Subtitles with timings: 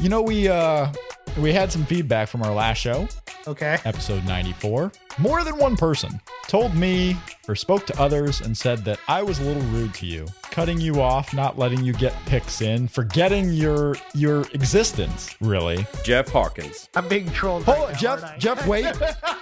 [0.00, 0.92] You know, we uh
[1.38, 3.06] we had some feedback from our last show,
[3.46, 3.78] Okay.
[3.84, 4.90] episode 94.
[5.18, 7.16] More than one person told me
[7.48, 10.80] or spoke to others and said that I was a little rude to you, cutting
[10.80, 15.86] you off, not letting you get picks in, forgetting your your existence, really.
[16.04, 16.88] Jeff Hawkins.
[16.94, 17.64] I'm being trolled.
[17.64, 18.38] Hold right on, now, Jeff, aren't I?
[18.38, 18.86] Jeff, wait.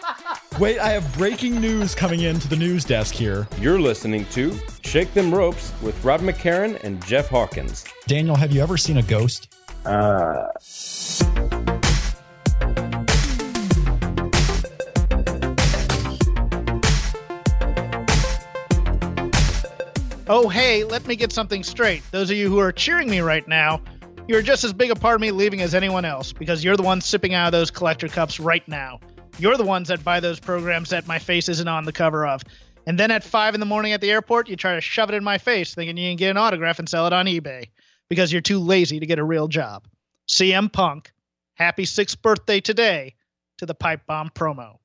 [0.60, 3.47] wait, I have breaking news coming into the news desk here.
[3.60, 7.84] You're listening to Shake Them Ropes with Rob McCarran and Jeff Hawkins.
[8.06, 9.52] Daniel, have you ever seen a ghost?
[9.86, 10.48] Uh.
[20.28, 22.02] Oh, hey, let me get something straight.
[22.11, 23.80] Those of you who are cheering me right now,
[24.27, 26.83] you're just as big a part of me leaving as anyone else because you're the
[26.83, 28.98] ones sipping out of those collector cups right now.
[29.39, 32.42] You're the ones that buy those programs that my face isn't on the cover of.
[32.89, 35.14] And then at 5 in the morning at the airport, you try to shove it
[35.14, 37.68] in my face thinking you can get an autograph and sell it on eBay
[38.08, 39.86] because you're too lazy to get a real job.
[40.28, 41.12] CM Punk,
[41.54, 43.14] happy sixth birthday today
[43.58, 44.78] to the Pipe Bomb promo.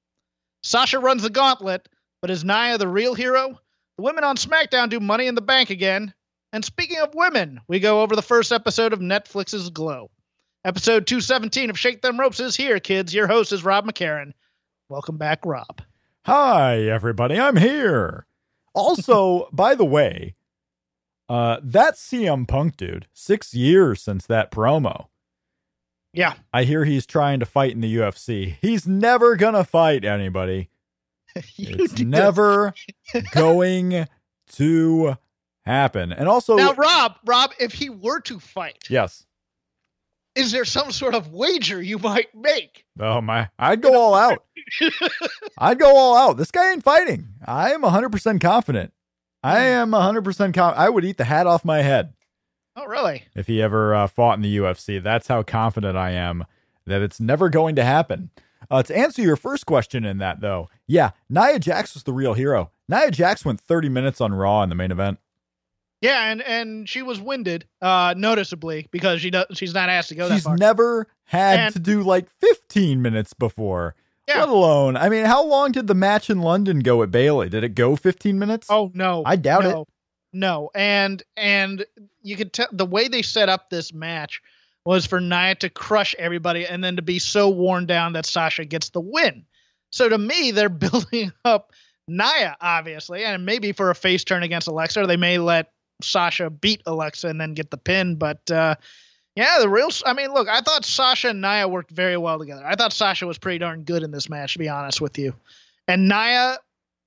[0.63, 1.89] Sasha runs the gauntlet,
[2.21, 3.59] but is Nia the real hero?
[3.97, 6.13] The women on SmackDown do Money in the Bank again.
[6.53, 10.11] And speaking of women, we go over the first episode of Netflix's Glow.
[10.63, 13.13] Episode 217 of Shake Them Ropes is here, kids.
[13.13, 14.33] Your host is Rob McCarran.
[14.89, 15.81] Welcome back, Rob.
[16.25, 17.39] Hi, everybody.
[17.39, 18.27] I'm here.
[18.75, 20.35] Also, by the way,
[21.31, 25.07] uh, that CM Punk dude, six years since that promo.
[26.13, 28.57] Yeah, I hear he's trying to fight in the UFC.
[28.61, 30.69] He's never gonna fight anybody.
[31.57, 32.73] It's never
[33.31, 34.07] going
[34.55, 35.17] to
[35.65, 36.11] happen.
[36.11, 39.25] And also, Now, Rob, Rob, if he were to fight, yes.
[40.35, 42.83] is there some sort of wager you might make?
[42.99, 43.47] Oh my!
[43.57, 44.43] I'd go all out.
[45.57, 46.35] I'd go all out.
[46.35, 47.29] This guy ain't fighting.
[47.45, 48.91] I am 100% confident.
[49.43, 52.13] I am 100% com- I would eat the hat off my head
[52.75, 53.23] Oh, really?
[53.35, 55.01] if he ever uh, fought in the UFC.
[55.01, 56.45] That's how confident I am
[56.85, 58.29] that it's never going to happen.
[58.69, 62.33] Uh, to answer your first question in that, though, yeah, Nia Jax was the real
[62.33, 62.71] hero.
[62.87, 65.19] Nia Jax went 30 minutes on Raw in the main event.
[66.01, 70.15] Yeah, and and she was winded, uh, noticeably because she does she's not asked to
[70.15, 70.57] go that She's far.
[70.57, 73.93] never had And- to do like 15 minutes before.
[74.33, 74.39] Yeah.
[74.41, 77.49] Let alone, I mean, how long did the match in London go at Bayley?
[77.49, 78.67] Did it go 15 minutes?
[78.69, 79.87] Oh no, I doubt no,
[80.33, 81.85] No, and and
[82.21, 84.41] you could tell the way they set up this match
[84.85, 88.65] was for Nia to crush everybody and then to be so worn down that Sasha
[88.65, 89.45] gets the win.
[89.91, 91.71] So to me, they're building up
[92.07, 95.71] Nia obviously, and maybe for a face turn against Alexa, or they may let
[96.01, 98.15] Sasha beat Alexa and then get the pin.
[98.15, 98.75] But uh,
[99.35, 99.89] yeah, the real.
[100.05, 102.65] I mean, look, I thought Sasha and Nia worked very well together.
[102.65, 105.33] I thought Sasha was pretty darn good in this match, to be honest with you.
[105.87, 106.57] And Nia,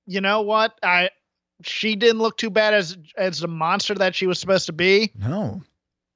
[0.07, 0.77] you know what?
[0.81, 1.09] I
[1.63, 5.11] she didn't look too bad as as the monster that she was supposed to be.
[5.17, 5.61] No.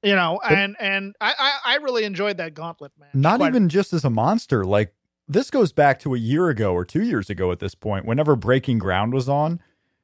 [0.02, 3.10] You know, and and I I, I really enjoyed that gauntlet match.
[3.14, 4.64] Not Quite- even just as a monster.
[4.64, 4.94] Like,
[5.28, 8.34] this goes back to a year ago or two years ago at this point, whenever
[8.34, 9.60] Breaking Ground was on.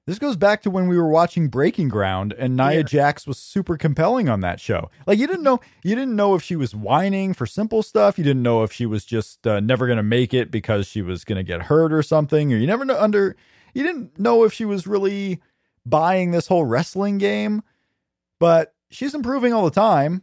[0.06, 2.82] This goes back to when we were watching Breaking Ground and Nia Yeah.
[2.82, 4.88] Jax was super compelling on that show.
[5.04, 8.16] Like you didn't know you didn't know if she was whining for simple stuff.
[8.16, 11.02] You didn't know if she was just uh, never going to make it because she
[11.02, 12.52] was going to get hurt or something.
[12.52, 13.34] Or you never know under
[13.74, 15.40] you didn't know if she was really
[15.84, 17.62] buying this whole wrestling game.
[18.38, 20.22] But she's improving all the time.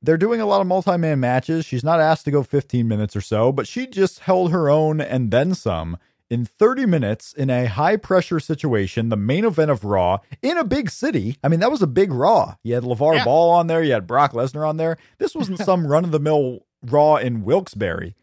[0.00, 1.66] They're doing a lot of multi-man matches.
[1.66, 5.00] She's not asked to go 15 minutes or so, but she just held her own
[5.00, 5.98] and then some
[6.30, 10.64] in 30 minutes in a high pressure situation, the main event of Raw in a
[10.64, 11.36] big city.
[11.42, 12.56] I mean, that was a big Raw.
[12.62, 13.24] You had LeVar Yeah.
[13.24, 14.98] Ball on there, you had Brock Lesnar on there.
[15.18, 18.14] This wasn't some run of the mill Raw in Wilkes-Barre.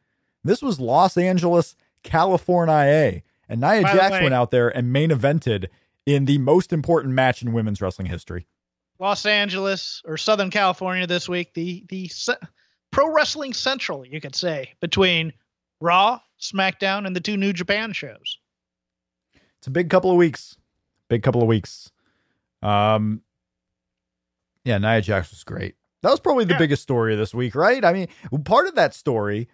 [0.44, 3.22] This was Los Angeles, California.
[3.50, 5.68] And Nia By Jax way- went out there and main evented
[6.06, 8.48] in the most important match in women's wrestling history.
[9.00, 12.30] Los Angeles or Southern California this week, the the ce-
[12.92, 15.34] Pro Wrestling Central, you could say, between
[15.81, 18.40] Raw, SmackDown, and the two New Japan shows.
[19.60, 20.58] It's a big couple of weeks.
[21.10, 21.92] Big couple of weeks.
[22.62, 23.22] Um
[24.64, 25.76] Yeah, Nia Jax was great.
[26.02, 26.60] That was probably the Yeah.
[26.60, 27.84] biggest story of this week, right?
[27.84, 28.08] I mean,
[28.44, 29.48] part of that story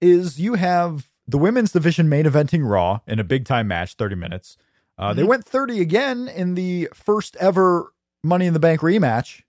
[0.00, 4.16] is you have the women's division main eventing Raw in a big time match, 30
[4.16, 4.56] minutes.
[4.98, 5.28] Uh, They Mhm.
[5.28, 7.92] went 30 again in the first ever
[8.22, 9.42] Money in the Bank rematch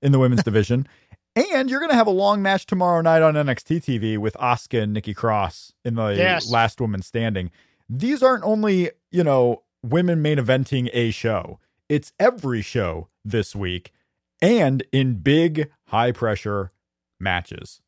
[0.00, 0.86] in the women's division.
[1.34, 4.82] And you're going to have a long match tomorrow night on NXT TV with Asuka
[4.82, 6.50] and Nikki Cross in the Yes.
[6.50, 7.50] last woman standing.
[7.88, 11.58] These aren't only, you know, women main eventing a show,
[11.88, 13.92] it's every show this week
[14.40, 16.72] and in big, high pressure
[17.18, 17.80] matches.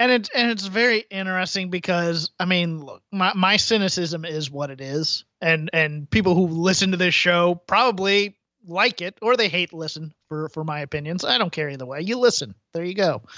[0.00, 4.70] and it's and it's very interesting because I mean, look, my my cynicism is what
[4.70, 8.36] it is, and and people who listen to this show probably
[8.66, 11.24] like it or they hate listen for for my opinions.
[11.24, 12.00] I don't care either way.
[12.02, 12.54] You listen.
[12.74, 13.22] There you go.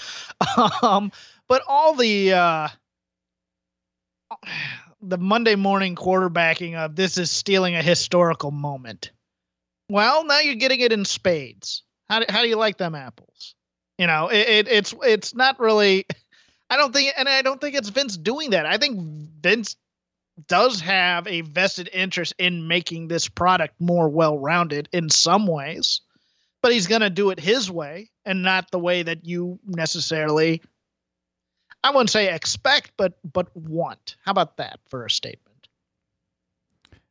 [0.81, 1.11] Um,
[1.47, 2.67] but all the uh
[5.01, 9.11] the Monday morning quarterbacking of this is stealing a historical moment.
[9.89, 11.83] Well, now you're getting it in spades.
[12.09, 13.55] How do, how do you like them apples?
[13.97, 16.05] You know, it, it it's it's not really.
[16.69, 18.65] I don't think, and I don't think it's Vince doing that.
[18.65, 19.75] I think Vince
[20.47, 26.01] does have a vested interest in making this product more well-rounded in some ways,
[26.61, 30.61] but he's going to do it his way and not the way that you necessarily.
[31.83, 34.15] I wouldn't say expect, but but want.
[34.25, 35.67] How about that for a statement?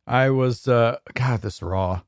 [0.06, 2.02] I was, uh, God, this Raw.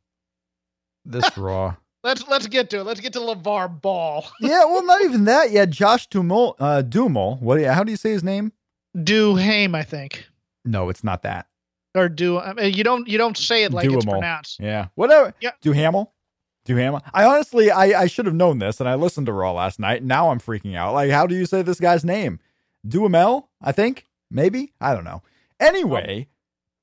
[1.04, 1.76] This Raw.
[2.02, 2.84] Let's let's get to it.
[2.84, 4.26] Let's get to LeVar Ball.
[4.40, 5.70] yeah, well, not even that yet.
[5.70, 7.40] Josh Dumel, uh, Dumel.
[7.40, 7.56] What?
[7.56, 8.52] do you- How do you say his name?
[8.96, 10.26] Duhame, I think,
[10.66, 11.46] No, it's not that.
[11.94, 14.60] or do I mean, you don't you don't say it like it's pronounced.
[14.60, 15.34] Yeah, whatever.
[15.40, 15.52] Yeah.
[15.62, 16.12] Duhamel.
[16.66, 17.00] Duhamel.
[17.14, 19.98] I honestly, I, I should have known this, and I listened to Raw last night.
[19.98, 20.94] And now I'm freaking out.
[20.94, 22.40] Like, how do you say this guy's name?
[22.86, 23.48] Duhamel?
[23.62, 24.72] I think maybe.
[24.80, 25.22] I don't know.
[25.60, 26.28] Anyway,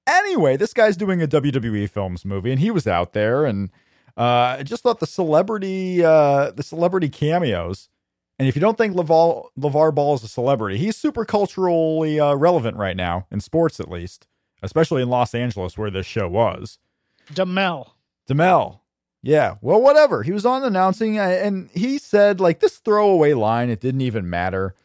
[0.07, 3.69] anyway, this guy's doing a WWE Films movie, and he was out there, and
[4.18, 7.89] uh, I just thought the celebrity, uh, the celebrity cameos.
[8.39, 12.33] And if you don't think Laval, LeVar Ball is a celebrity, he's super culturally uh,
[12.35, 14.27] relevant right now in sports, at least,
[14.63, 16.80] especially in Los Angeles, where this show was.
[17.31, 17.91] Demel.
[18.27, 18.80] Demel.
[19.21, 19.56] Yeah.
[19.62, 20.24] Well, whatever.
[20.24, 24.30] He was on announcing uh, and he said like this throwaway line, it didn't even
[24.30, 24.75] matter.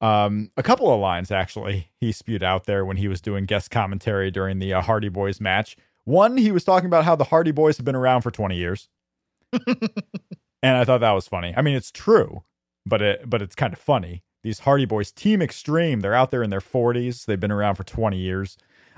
[0.00, 3.70] Um, a couple of lines actually he spewed out there when he was doing guest
[3.70, 5.76] commentary during the uh, Hardy Boys match.
[6.04, 8.88] One, he was talking about how the Hardy Boys have been around for 20 years.
[9.52, 11.54] and I thought that was funny.
[11.56, 12.42] I mean, it's true,
[12.86, 14.22] but it but it's kind of funny.
[14.42, 17.26] These Hardy Boys, Team Extreme, they're out there in their 40s.
[17.26, 18.56] They've been around for 20 years.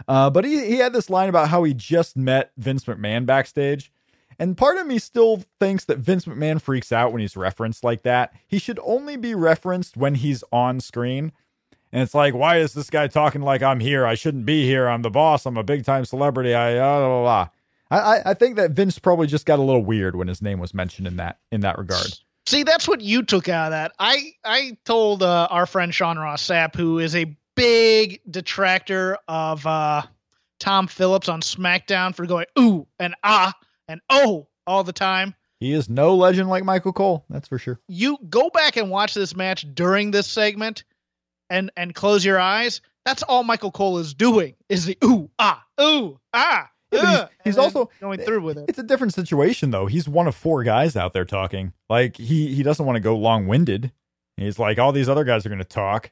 [0.08, 3.92] Uh, but he, he had this line about how he just met Vince McMahon backstage.
[4.38, 8.02] And part of me still thinks that Vince McMahon freaks out when he's referenced like
[8.02, 8.32] that.
[8.46, 11.32] He should only be referenced when he's on screen.
[11.92, 14.04] And it's like, why is this guy talking like I'm here?
[14.04, 14.88] I shouldn't be here.
[14.88, 15.46] I'm the boss.
[15.46, 16.52] I'm a big time celebrity.
[16.52, 17.48] I uh, blah, blah, blah.
[17.90, 20.58] I, I I think that Vince probably just got a little weird when his name
[20.58, 22.18] was mentioned in that in that regard.
[22.46, 23.92] See, that's what you took out of that.
[23.98, 29.66] I I told uh, our friend Sean Ross Sapp, who is a big detractor of
[29.66, 30.02] uh,
[30.60, 33.54] Tom Phillips on SmackDown for going ooh and ah
[33.88, 35.34] and oh all the time.
[35.60, 37.80] He is no legend like Michael Cole, that's for sure.
[37.88, 40.84] You go back and watch this match during this segment,
[41.48, 42.82] and and close your eyes.
[43.06, 46.70] That's all Michael Cole is doing is the ooh ah ooh ah.
[46.94, 48.66] Yeah, he's- he's also- going through with it.
[48.68, 49.86] It's a different situation though.
[49.86, 51.72] He's one of four guys out there talking.
[51.88, 53.92] Like he he doesn't want to go long winded.
[54.36, 56.10] He's like all these other guys are going to talk.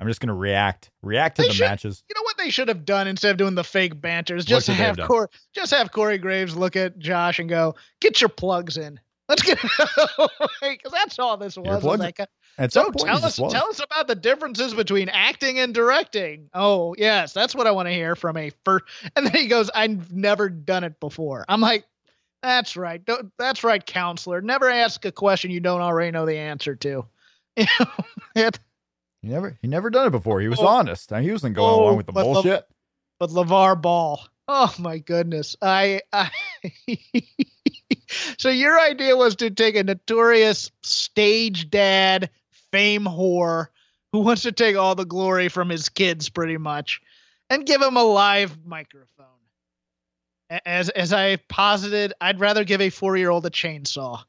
[0.00, 2.02] I'm just going to react react to They the should- matches.
[2.08, 4.44] You know what they should have done instead of doing the fake banters?
[4.44, 4.98] Just have?
[4.98, 8.98] Corey, just have Corey Graves look at Josh and go, "Get your plugs in.
[9.32, 9.58] Let's get
[10.60, 11.82] because that's all this was.
[11.82, 12.26] was like, uh,
[12.58, 16.50] At so some tell us, tell us about the differences between acting and directing.
[16.52, 18.84] Oh yes, that's what I want to hear from a first.
[19.16, 21.86] And then he goes, "I've never done it before." I'm like,
[22.42, 23.02] "That's right.
[23.02, 24.42] Don't- That's right, counselor.
[24.42, 27.06] Never ask a question you don't already know the answer to."
[27.56, 27.86] You know,
[28.36, 28.60] it-
[29.22, 30.40] He never he never done it before.
[30.42, 30.66] He was Oh.
[30.66, 31.10] honest.
[31.14, 32.66] He wasn't going Oh, along with the bullshit.
[33.18, 34.20] but LeVar Ball.
[34.48, 35.56] Oh my goodness.
[35.62, 36.30] I, I
[38.38, 42.30] So your idea was to take a notorious stage dad,
[42.70, 43.68] fame whore
[44.12, 47.00] who wants to take all the glory from his kids pretty much
[47.48, 49.26] and give him a live microphone.
[50.66, 54.22] As as I posited, I'd rather give a 4-year-old a chainsaw.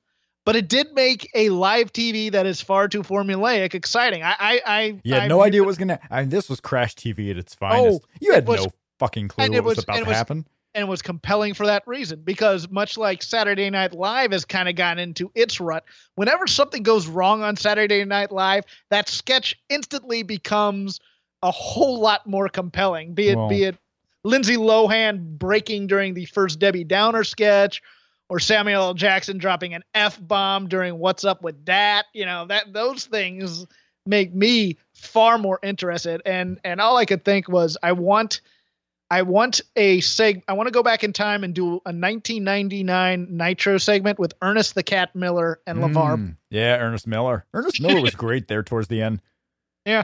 [0.46, 4.24] But it did make a live TV that is far too formulaic exciting.
[4.24, 6.00] I I, I You had I no idea what was gonna.
[6.10, 8.02] I mean, this was Crash TV at its oh, finest.
[8.04, 8.72] Oh, you had Oh, was- no
[9.04, 10.46] fucking clue and what it was, was- about to was- happen.
[10.76, 14.76] and was compelling for that reason because much like Saturday Night Live has kind of
[14.76, 15.84] gotten into its rut,
[16.16, 21.00] whenever something goes wrong on Saturday Night Live, that sketch instantly becomes
[21.44, 23.14] a whole lot more compelling.
[23.14, 23.78] Be it Well- be it
[24.24, 27.82] Lindsay Lohan breaking during the first Debbie Downer sketch
[28.30, 28.94] or Samuel L.
[28.94, 33.66] Jackson dropping an F bomb during What's Up with That, you know, that those things
[34.06, 38.40] make me far more interested and and all I could think was I want
[39.10, 40.42] I want a seg.
[40.48, 44.76] I want to go back in time and do a 1999 Nitro segment with Ernest
[44.76, 46.18] the Cat Miller and LeVar.
[46.18, 47.46] Mm, yeah, Ernest Miller.
[47.54, 49.22] Ernest Miller was great there towards the end.
[49.86, 50.04] Yeah.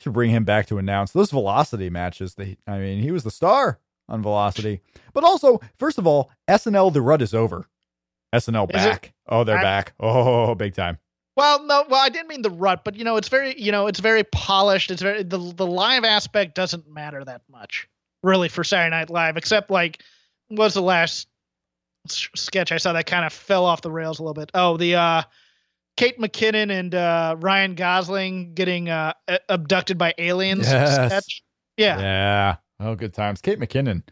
[0.00, 2.34] Should bring him back to announce those velocity matches.
[2.36, 4.80] They, I mean, he was the star on velocity.
[5.12, 7.68] But also, first of all, SNL the rut is over.
[8.34, 8.88] SNL Is it?
[8.88, 9.14] back.
[9.28, 9.94] Oh, they're I- back.
[9.98, 10.98] Oh, big time.
[11.36, 13.86] Well, no, well, I didn't mean the rut, but you know, it's very, you know,
[13.86, 14.90] it's very polished.
[14.90, 17.88] It's very the the live aspect doesn't matter that much,
[18.22, 20.02] really, for Saturday Night Live, except like,
[20.48, 21.28] what was the last
[22.06, 24.50] sketch I saw that kind of fell off the rails a little bit?
[24.54, 25.22] Oh, the uh,
[25.96, 29.12] Kate McKinnon and uh, Ryan Gosling getting uh,
[29.48, 30.94] abducted by aliens Yes.
[30.94, 31.42] sketch.
[31.76, 32.56] Yeah, Yeah.
[32.80, 33.40] Oh, good times.
[33.40, 34.02] Kate McKinnon,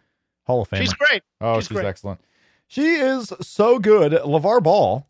[0.45, 0.79] Hall of Famer.
[0.81, 1.23] she's great.
[1.41, 1.87] Oh, She's she's, great.
[1.87, 2.21] excellent.
[2.69, 4.13] She is so good.
[4.13, 5.07] LeVar Ball,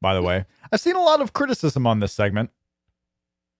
[0.00, 2.50] by the way, I've seen a lot of criticism on this segment.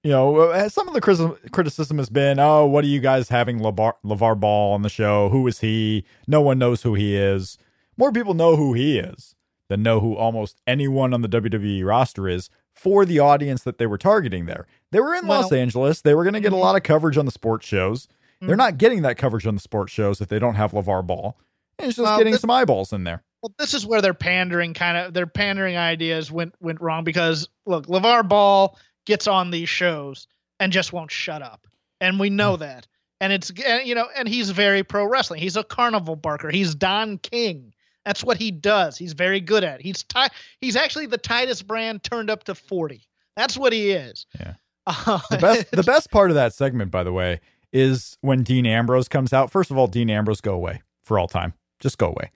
[0.04, 3.58] You know, uh, some of the criticism, has been, oh, what are you guys having
[3.61, 5.30] LeVar, LeVar Ball on the show?
[5.30, 6.04] Who is he?
[6.26, 7.56] No one knows who he is.
[7.96, 9.34] More people know who he is
[9.70, 13.87] than know who almost anyone on the WWE roster is for the audience that they
[13.87, 14.66] were targeting there.
[14.92, 16.02] They were in Los Angeles.
[16.02, 16.61] They were going to get a Mhm.
[16.61, 18.06] lot of coverage on the sports shows.
[18.42, 18.58] They're Mhm.
[18.58, 21.34] not getting that coverage on the sports shows if they don't have LeVar Ball.
[21.78, 23.23] And it's just Well, getting this- some eyeballs in there.
[23.42, 27.49] Well, this is where their pandering kind of their pandering ideas went went wrong because
[27.64, 30.26] look, LeVar Ball gets on these shows
[30.61, 31.66] and just won't shut up,
[32.00, 32.37] and we Hmm.
[32.37, 32.87] know that.
[33.20, 35.40] And it's and, you know, and he's very pro wrestling.
[35.40, 36.50] He's a carnival barker.
[36.50, 37.73] He's Don King.
[38.04, 38.99] That's what he does.
[38.99, 39.80] He's very good at.
[39.80, 39.82] it.
[39.82, 40.28] He's ti-
[40.61, 43.06] He's actually the Titus brand turned up to forty.
[43.37, 44.26] That's what he is.
[44.38, 44.54] Yeah.
[44.87, 47.40] Uh, The best the best part of that segment, by the way,
[47.73, 49.50] is when Dean Ambrose comes out.
[49.50, 51.54] First of all, Dean Ambrose go away for all time.
[51.80, 52.30] Just go away.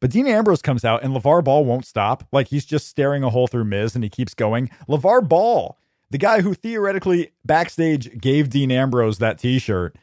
[0.00, 2.26] But Dean Ambrose comes out and LeVar Ball won't stop.
[2.32, 4.68] Like he's just staring a hole through Miz and he keeps going.
[4.88, 5.78] LeVar Ball,
[6.14, 9.96] the guy who theoretically backstage gave Dean Ambrose that t-shirt,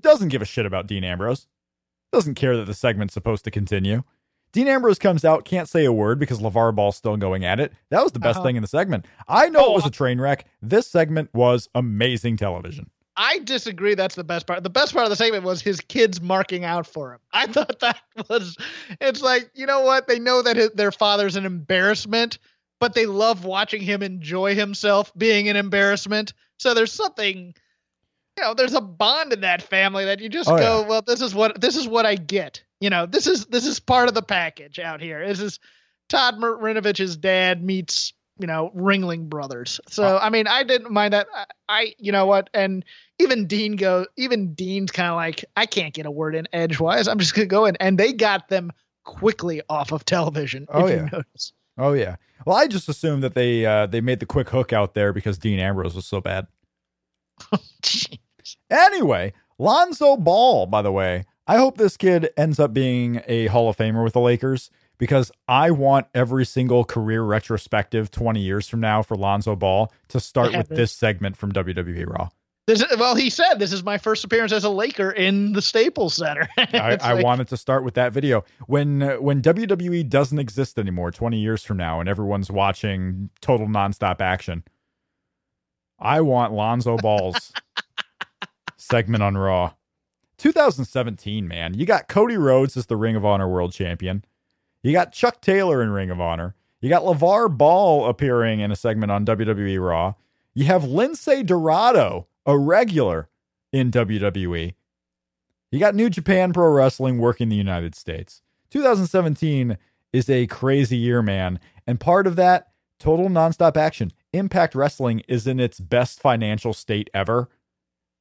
[0.00, 1.46] doesn't give a shit about Dean Ambrose.
[2.10, 4.02] Doesn't care that the segment's supposed to continue.
[4.52, 7.74] Dean Ambrose comes out, can't say a word because LeVar Ball's still going at it.
[7.90, 8.46] That was the best Uh-huh.
[8.46, 9.04] thing in the segment.
[9.28, 10.46] I know Oh, it was a train wreck.
[10.62, 12.88] This segment was amazing television.
[13.16, 13.94] I disagree.
[13.94, 14.62] That's the best part.
[14.62, 17.20] The best part of the segment was his kids marking out for him.
[17.32, 18.56] I thought that was.
[19.02, 20.08] It's like you know what?
[20.08, 22.38] They know that his, their father's an embarrassment,
[22.80, 26.32] but they love watching him enjoy himself being an embarrassment.
[26.58, 27.54] So there's something,
[28.36, 30.88] you know, there's a bond in that family that you just Oh, go, yeah.
[30.88, 32.62] well, this is what this is what I get.
[32.80, 35.26] You know, this is this is part of the package out here.
[35.26, 35.58] This is
[36.08, 39.80] Todd Marinovich's dad meets you know Ringling Brothers.
[39.88, 40.18] So oh.
[40.18, 41.26] I mean, I didn't mind that.
[41.34, 42.84] I, I you know what, and
[43.18, 47.06] even Dean go, even Dean's kind of like, I can't get a word in edgewise.
[47.08, 48.72] I'm just gonna go in, and they got them
[49.04, 50.66] quickly off of television.
[50.68, 51.08] Oh, yeah.
[51.76, 52.16] Oh yeah.
[52.46, 55.38] Well, I just assumed that they uh, they made the quick hook out there because
[55.38, 56.46] Dean Ambrose was so bad.
[58.70, 63.68] Anyway, Lonzo Ball, by the way, I hope this kid ends up being a Hall
[63.68, 68.80] of Famer with the Lakers because I want every single career retrospective 20 years from
[68.80, 72.28] now for Lonzo Ball to start with this segment from WWE Raw.
[72.66, 75.60] This is, well, he said this is my first appearance as a Laker in the
[75.60, 76.48] Staples Center.
[76.58, 80.78] I, I like- wanted to start with that video when uh, when WWE doesn't exist
[80.78, 84.64] anymore 20 years from now and everyone's watching total nonstop action.
[85.98, 87.52] I want Lonzo Ball's
[88.76, 89.74] segment on Raw.
[90.38, 91.74] 2017, man.
[91.74, 94.24] You got Cody Rhodes as the Ring of Honor World Champion.
[94.82, 96.54] You got Chuck Taylor in Ring of Honor.
[96.80, 100.14] You got LeVar Ball appearing in a segment on WWE Raw.
[100.52, 103.28] You have Lince Dorado, a regular
[103.72, 104.74] in WWE.
[105.70, 108.42] You got New Japan Pro Wrestling working the United States.
[108.70, 109.76] 2017
[110.12, 111.58] is a crazy year, man.
[111.86, 112.68] And part of that,
[113.00, 114.12] total nonstop action.
[114.32, 117.48] Impact Wrestling is in its best financial state ever.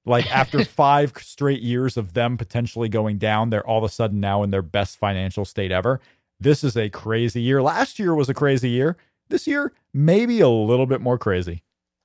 [0.06, 4.20] Like after five straight years of them potentially going down, they're all of a sudden
[4.20, 6.02] now in their best financial state ever.
[6.40, 7.62] This is a crazy year.
[7.62, 8.98] Last year was a crazy year.
[9.30, 11.64] This year, maybe a little bit more crazy.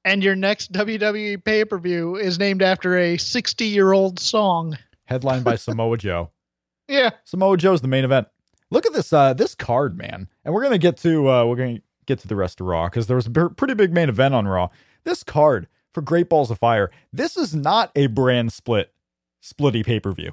[0.08, 4.76] And your next WWE pay per view is named after a 60 year old song.
[5.04, 6.30] Headlined by Samoa Joe.
[6.88, 7.10] Yeah.
[7.24, 8.28] Samoa Joe's the main event.
[8.70, 10.28] Look at this uh this card, man.
[10.44, 13.06] And we're gonna get to uh we're gonna get to the rest of Raw because
[13.06, 14.68] there was a b- pretty big main event on Raw.
[15.04, 16.90] This card for Great Balls of Fire.
[17.12, 18.92] This is not a brand split
[19.42, 20.32] splitty pay per view.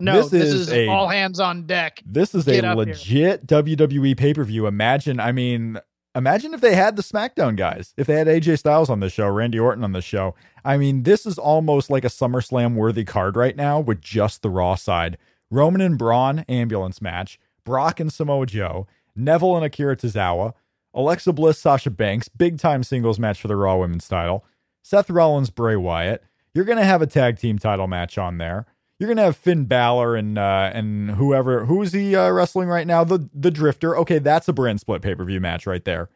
[0.00, 2.00] No, This this, is is, a- all hands on deck.
[2.06, 2.86] This is Get a up here.
[2.86, 4.66] legit WWE pay per view.
[4.68, 5.78] Imagine, I mean,
[6.18, 9.28] imagine if they had the SmackDown guys, if they had AJ Styles on the show,
[9.28, 10.34] Randy Orton on the show.
[10.64, 14.50] I mean, this is almost like a SummerSlam worthy card right now with just the
[14.50, 15.16] Raw side.
[15.50, 20.52] Roman and Braun ambulance match, Brock and Samoa Joe, Neville and Akira Tozawa,
[20.92, 24.44] Alexa Bliss, Sasha Banks, big time singles match for the Raw Women's title,
[24.82, 26.24] Seth Rollins, Bray Wyatt.
[26.52, 28.66] You're going to have a tag team title match on there.
[28.98, 33.04] You're gonna have Finn Balor and uh, and whoever who's he uh, wrestling right now
[33.04, 33.96] the the Drifter.
[33.98, 36.08] Okay, that's a brand split pay per view match right there.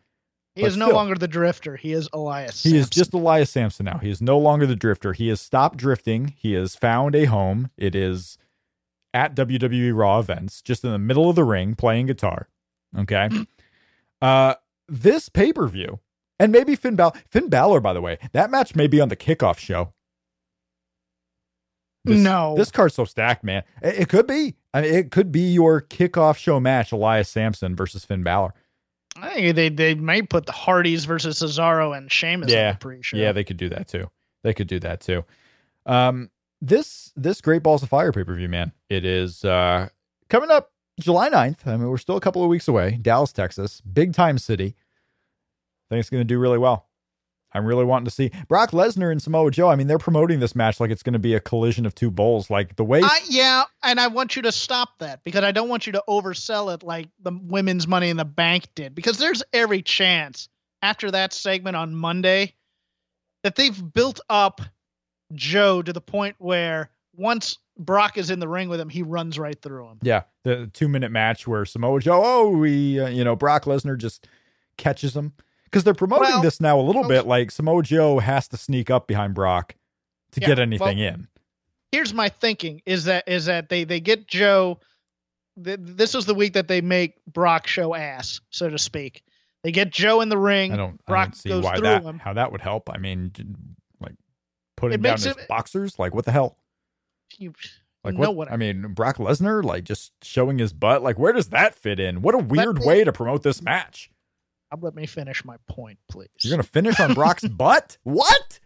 [0.54, 0.96] He But is no still.
[0.96, 1.76] longer the drifter.
[1.76, 2.62] He is Elias.
[2.62, 3.96] He is just Elias Samson now.
[3.98, 5.14] He is no longer the Drifter.
[5.14, 6.34] He has stopped drifting.
[6.36, 7.70] He has found a home.
[7.78, 8.36] It is
[9.14, 12.48] at WWE Raw events, just in the middle of the ring, playing guitar.
[12.98, 13.28] Okay.
[14.20, 14.54] Uh,
[14.86, 15.98] this pay per view,
[16.38, 17.12] and maybe Finn Balor.
[17.28, 19.94] Finn Balor, by the way, that match may be on the kickoff show.
[22.04, 22.54] This, No.
[22.56, 23.62] this card's so stacked, man.
[23.82, 24.56] It, it could be.
[24.74, 28.54] I mean, it could be your kickoff show match: Elias Samson versus Finn Balor.
[29.16, 32.68] I think they they may put the Hardys versus Cesaro and Sheamus Yeah.
[32.68, 33.16] on the pre-show.
[33.18, 34.10] Yeah, they could do that too.
[34.42, 35.24] They could do that too.
[35.86, 36.30] Um,
[36.60, 38.72] this this Great Balls of Fire pay per view, man.
[38.88, 39.88] It is uh
[40.30, 41.66] coming up July 9th.
[41.66, 42.98] I mean, we're still a couple of weeks away.
[43.02, 44.74] Dallas, Texas, big time city.
[45.90, 46.88] I think it's going to do really well.
[47.54, 49.68] I'm really wanting to see Brock Lesnar and Samoa Joe.
[49.68, 52.10] I mean, they're promoting this match like it's going to be a collision of two
[52.10, 52.50] bulls.
[52.50, 55.68] Like the way I, yeah, and I want you to stop that because I don't
[55.68, 58.94] want you to oversell it like the women's Money in the Bank did.
[58.94, 60.48] Because there's every chance
[60.82, 62.54] after that segment on Monday
[63.42, 64.60] that they've built up
[65.32, 69.38] Joe to the point where once Brock is in the ring with him, he runs
[69.38, 69.98] right through him.
[70.02, 73.98] Yeah, the two minute match where Samoa Joe, oh, we, uh, you know, Brock Lesnar
[73.98, 74.26] just
[74.76, 75.32] catches him
[75.72, 78.56] because they're promoting Well, this now a little well- bit like Samoa Joe has to
[78.58, 79.74] sneak up behind Brock
[80.32, 81.28] to Yeah, get anything well- in.
[81.90, 84.78] here's my thinking is that is that they they get Joe.
[85.62, 89.22] Th- this is the week that they make Brock show ass, so to speak.
[89.64, 90.72] They get Joe in the ring.
[90.72, 92.18] I don't, I don't see goes why through that him.
[92.18, 92.88] how that would help.
[92.90, 93.32] I mean,
[94.00, 94.14] like
[94.76, 96.56] putting down as it- boxers, like what the hell?
[97.38, 97.52] You
[98.04, 98.34] Like what?
[98.34, 101.02] what I mean, Brock Lesnar, like just showing his butt.
[101.02, 102.20] Like where does that fit in?
[102.22, 104.10] What a weird way to promote this match.
[104.72, 106.28] Uh, let me finish my point, please.
[106.42, 107.98] You're gonna finish on Brock's butt?
[108.02, 108.58] What?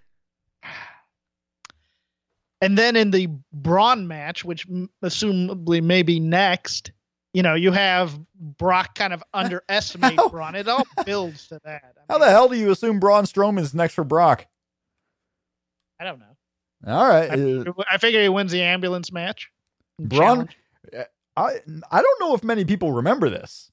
[2.63, 4.67] And then in the Braun match, which
[5.05, 6.91] assumably may be next,
[7.35, 10.29] you know, you have Brock kind of underestimate How?
[10.29, 10.55] Braun.
[10.55, 11.95] It all builds to that.
[12.09, 14.47] I, How mean, the hell do you assume Braun Strowman is next for Brock?
[16.01, 16.37] I don't know.
[16.87, 19.51] All right, I, uh, I figure he wins the ambulance match.
[19.99, 20.57] Braun- Challenge.
[21.37, 23.71] I I don't know if many people remember this.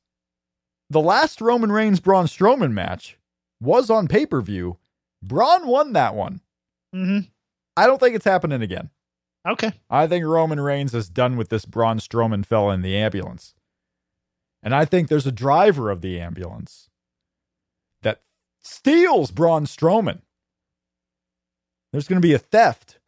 [0.94, 3.18] The last Roman Reigns Braun Strowman match
[3.60, 4.78] was on pay per view.
[5.24, 6.42] Braun won that one.
[6.94, 7.32] Mhm.
[7.76, 8.92] I don't think it's happening again.
[9.44, 9.72] Okay.
[9.90, 13.56] I think Roman Reigns is done with this Braun Strowman fella in the ambulance.
[14.62, 16.92] And I think there's a driver of the ambulance
[18.04, 18.22] that
[18.62, 20.22] steals Braun Strowman.
[21.92, 23.00] There's going to be a theft.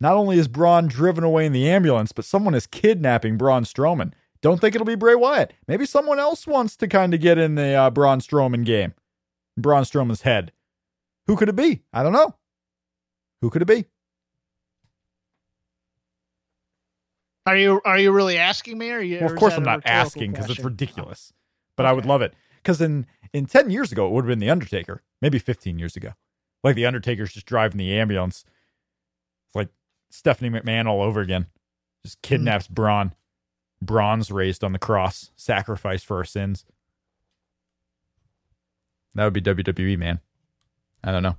[0.00, 4.14] Not only is Braun driven away in the ambulance, but someone is kidnapping Braun Strowman.
[4.40, 5.52] Don't think it'll be Bray Wyatt.
[5.66, 8.94] Maybe someone else wants to kind of get in the uh, Braun Strowman game.
[9.56, 10.52] Braun Strowman's head.
[11.26, 11.82] Who could it be?
[11.92, 12.36] I don't know.
[13.42, 13.86] Who could it be?
[17.46, 18.90] Are you are you really asking me?
[18.90, 21.32] Or, you, Well, of course I'm not asking because it's ridiculous.
[21.76, 24.38] But I would love it because in in ten years ago it would have been
[24.38, 26.12] the Undertaker, maybe fifteen years ago.
[26.62, 28.44] Like the Undertaker's just driving the ambulance.
[29.46, 29.68] It's like
[30.10, 31.46] Stephanie McMahon all over again.
[32.04, 33.14] Just kidnaps Braun.
[33.80, 36.64] Braun's raised on the cross, sacrificed for our sins.
[39.14, 40.20] That would be WWE, man.
[41.02, 41.36] I don't know.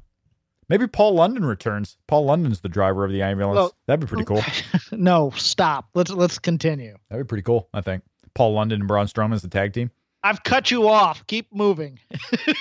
[0.67, 1.97] Maybe Paul London returns.
[2.07, 3.55] Paul London's the driver of the ambulance.
[3.57, 4.43] Well- That'd be pretty cool.
[4.91, 5.89] no, stop.
[5.95, 6.95] Let's let's continue.
[7.09, 7.67] That'd be pretty cool.
[7.73, 8.03] I think
[8.35, 9.89] Paul London and Braun Strowman as the tag team.
[10.23, 11.25] I've cut you off.
[11.27, 11.97] Keep moving.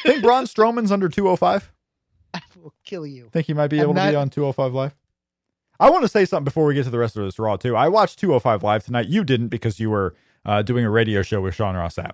[0.04, 1.70] Think Braun Strowman's under 205?
[2.34, 3.28] I will kill you.
[3.32, 4.94] Think he might be I'm able to be on 205 Live?
[5.80, 7.76] I want to say something before we get to the rest of this Raw, too.
[7.76, 9.06] I watched 205 Live tonight.
[9.08, 10.14] You didn't because you were
[10.44, 12.12] uh, doing a radio show with Sean Ross Sapp.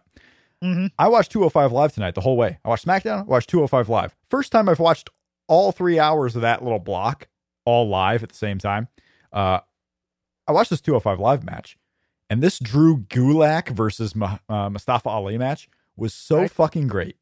[0.63, 0.91] Mhm.
[0.99, 2.59] I watched 205 Live tonight the whole way.
[2.65, 4.17] I watched SmackDown, I watched 205 Live.
[4.31, 5.11] First time I've watched
[5.49, 7.29] all three hours of that little block
[7.65, 8.89] all live at the same time.
[9.33, 9.61] Uh,
[10.47, 11.77] I watched this 205 Live match,
[12.31, 16.51] and this Drew Gulak versus Ma- uh, Mustafa Ali match was so Right.
[16.51, 17.17] fucking great.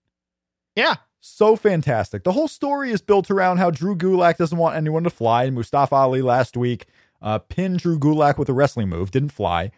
[0.77, 0.97] Yeah.
[1.25, 2.25] So fantastic.
[2.25, 5.45] The whole story is built around how Drew Gulak doesn't want anyone to fly.
[5.45, 6.87] And Mustafa Ali last week
[7.23, 9.71] uh, pinned Drew Gulak with a wrestling move, didn't fly.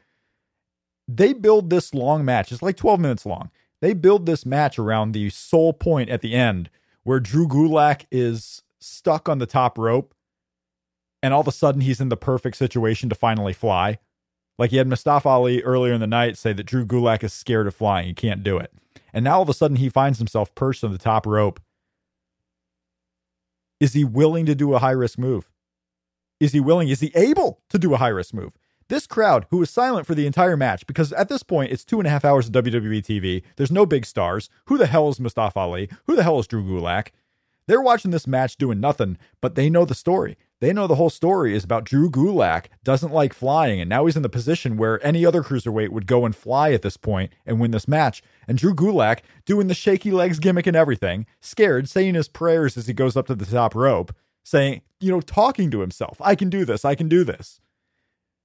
[1.06, 2.50] They build this long match.
[2.50, 3.50] It's like 12 minutes long.
[3.82, 6.70] They build this match around the sole point at the end
[7.02, 10.14] where Drew Gulak is stuck on the top rope.
[11.22, 13.98] And all of a sudden, he's in the perfect situation to finally fly.
[14.58, 17.66] Like he had Mustafa Ali earlier in the night say that Drew Gulak is scared
[17.66, 18.06] of flying.
[18.06, 18.72] He can't do it.
[19.14, 21.60] And now all of a sudden he finds himself perched on the top rope.
[23.80, 25.48] Is he willing to do a high risk move?
[26.40, 26.88] Is he willing?
[26.88, 28.52] Is he able to do a high risk move?
[28.88, 32.00] This crowd, who was silent for the entire match, because at this point it's two
[32.00, 34.50] and a half hours of WWE TV, there's no big stars.
[34.66, 35.88] Who the hell is Mustafa Ali?
[36.06, 37.08] Who the hell is Drew Gulak?
[37.66, 40.36] They're watching this match doing nothing, but they know the story.
[40.60, 44.16] They know the whole story is about Drew Gulak doesn't like flying, and now he's
[44.16, 47.60] in the position where any other cruiserweight would go and fly at this point and
[47.60, 48.22] win this match.
[48.46, 52.86] And Drew Gulak doing the shaky legs gimmick and everything, scared, saying his prayers as
[52.86, 54.14] he goes up to the top rope,
[54.44, 57.60] saying, you know, talking to himself, I can do this, I can do this.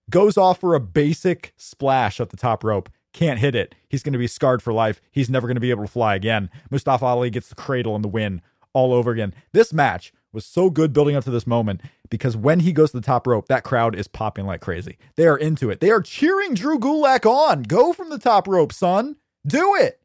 [0.10, 2.90] Goes off for a basic splash at the top rope.
[3.14, 3.76] Can't hit it.
[3.88, 5.00] He's going to be scarred for life.
[5.12, 6.50] He's never going to be able to fly again.
[6.72, 8.42] Mustafa Ali gets the cradle and the win
[8.74, 9.34] all over again.
[9.52, 12.98] This match was so good building up to this moment because when he goes to
[12.98, 14.98] the top rope, that crowd is popping like crazy.
[15.16, 15.80] They are into it.
[15.80, 17.64] They are cheering Drew Gulak on.
[17.64, 19.16] Go from the top rope, son.
[19.48, 20.00] Do it.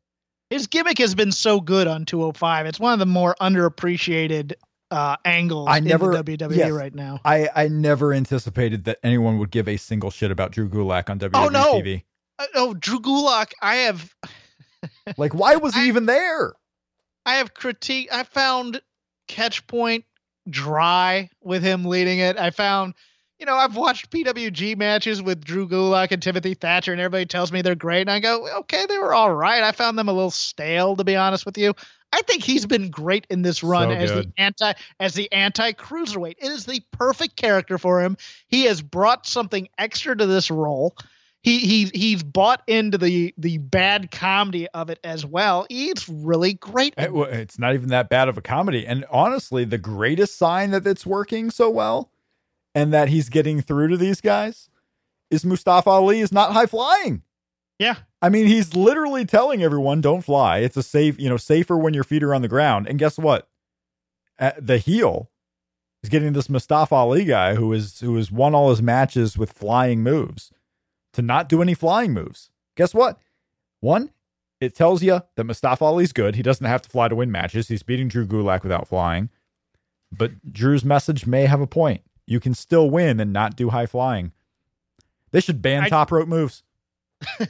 [0.50, 2.66] His gimmick has been so good on 205.
[2.66, 4.52] It's one of the more underappreciated
[4.90, 6.70] uh, angles I never- WWE yes.
[6.70, 7.20] right now.
[7.24, 11.18] I, I never anticipated that anyone would give a single shit about Drew Gulak on
[11.18, 11.74] WWE Oh, no.
[11.80, 12.02] TV.
[12.38, 14.14] Uh, oh, Drew Gulak, I have
[15.16, 16.52] Like, why was he I- even there?
[17.26, 18.08] I have critique.
[18.12, 18.82] I found
[19.28, 20.04] Catch Point
[20.48, 22.36] dry with him leading it.
[22.38, 22.94] I found,
[23.38, 27.52] you know, I've watched PWG matches with Drew Gulak and Timothy Thatcher, and everybody tells
[27.52, 28.02] me they're great.
[28.02, 29.62] And I go, okay, they were all right.
[29.62, 31.74] I found them a little stale, to be honest with you.
[32.12, 35.72] I think he's been great in this run So as the anti as the anti
[35.72, 36.36] cruiserweight.
[36.38, 38.16] It is the perfect character for him.
[38.46, 40.96] He has brought something extra to this role.
[41.44, 45.66] He he he's bought into the the bad comedy of it as well.
[45.70, 46.94] It's really great.
[46.96, 48.86] It- it's not even that bad of a comedy.
[48.86, 52.10] And honestly, the greatest sign that it's working so well
[52.74, 54.70] and that he's getting through to these guys
[55.30, 57.22] is Mustafa Ali is not high flying.
[57.78, 57.96] Yeah.
[58.22, 60.58] I mean, he's literally telling everyone, don't fly.
[60.60, 62.86] It's a safe, you know, safer when your feet are on the ground.
[62.88, 63.48] And guess what?
[64.38, 65.30] Uh, the heel
[66.02, 69.52] is getting this Mustafa Ali guy who is who has won all his matches with
[69.52, 70.50] flying moves
[71.14, 72.50] to not do any flying moves.
[72.76, 73.18] Guess what?
[73.80, 74.10] One,
[74.60, 76.36] it tells you that Mustafa Ali's good.
[76.36, 77.68] He doesn't have to fly to win matches.
[77.68, 79.30] He's beating Drew Gulak without flying.
[80.12, 82.02] But Drew's message may have a point.
[82.26, 84.32] You can still win and not do high flying.
[85.32, 86.62] They should ban I- top rope moves.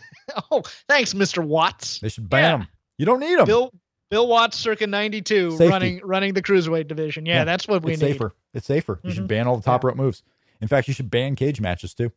[0.51, 1.45] Oh, thanks, Mr.
[1.45, 1.99] Watts.
[2.01, 2.57] They should ban Yeah.
[2.59, 2.69] them.
[2.99, 3.45] You don't need them.
[3.47, 3.73] Bill
[4.11, 5.67] Bill Watts, circa '92, Safety.
[5.69, 7.25] running running the cruiserweight division.
[7.27, 8.13] Yeah, Yeah, that's what we it's need.
[8.13, 8.35] safer.
[8.53, 8.99] It's safer.
[9.05, 9.29] You should Mhm.
[9.29, 10.23] ban all the top rope moves.
[10.61, 12.11] In fact, you should ban cage matches too.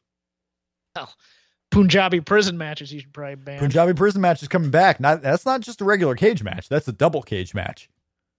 [1.71, 2.91] Punjabi prison matches.
[2.93, 3.59] You should probably ban.
[3.59, 4.99] Punjabi prison match is coming back.
[4.99, 6.69] Not that's not just a regular cage match.
[6.69, 7.89] That's a double cage match.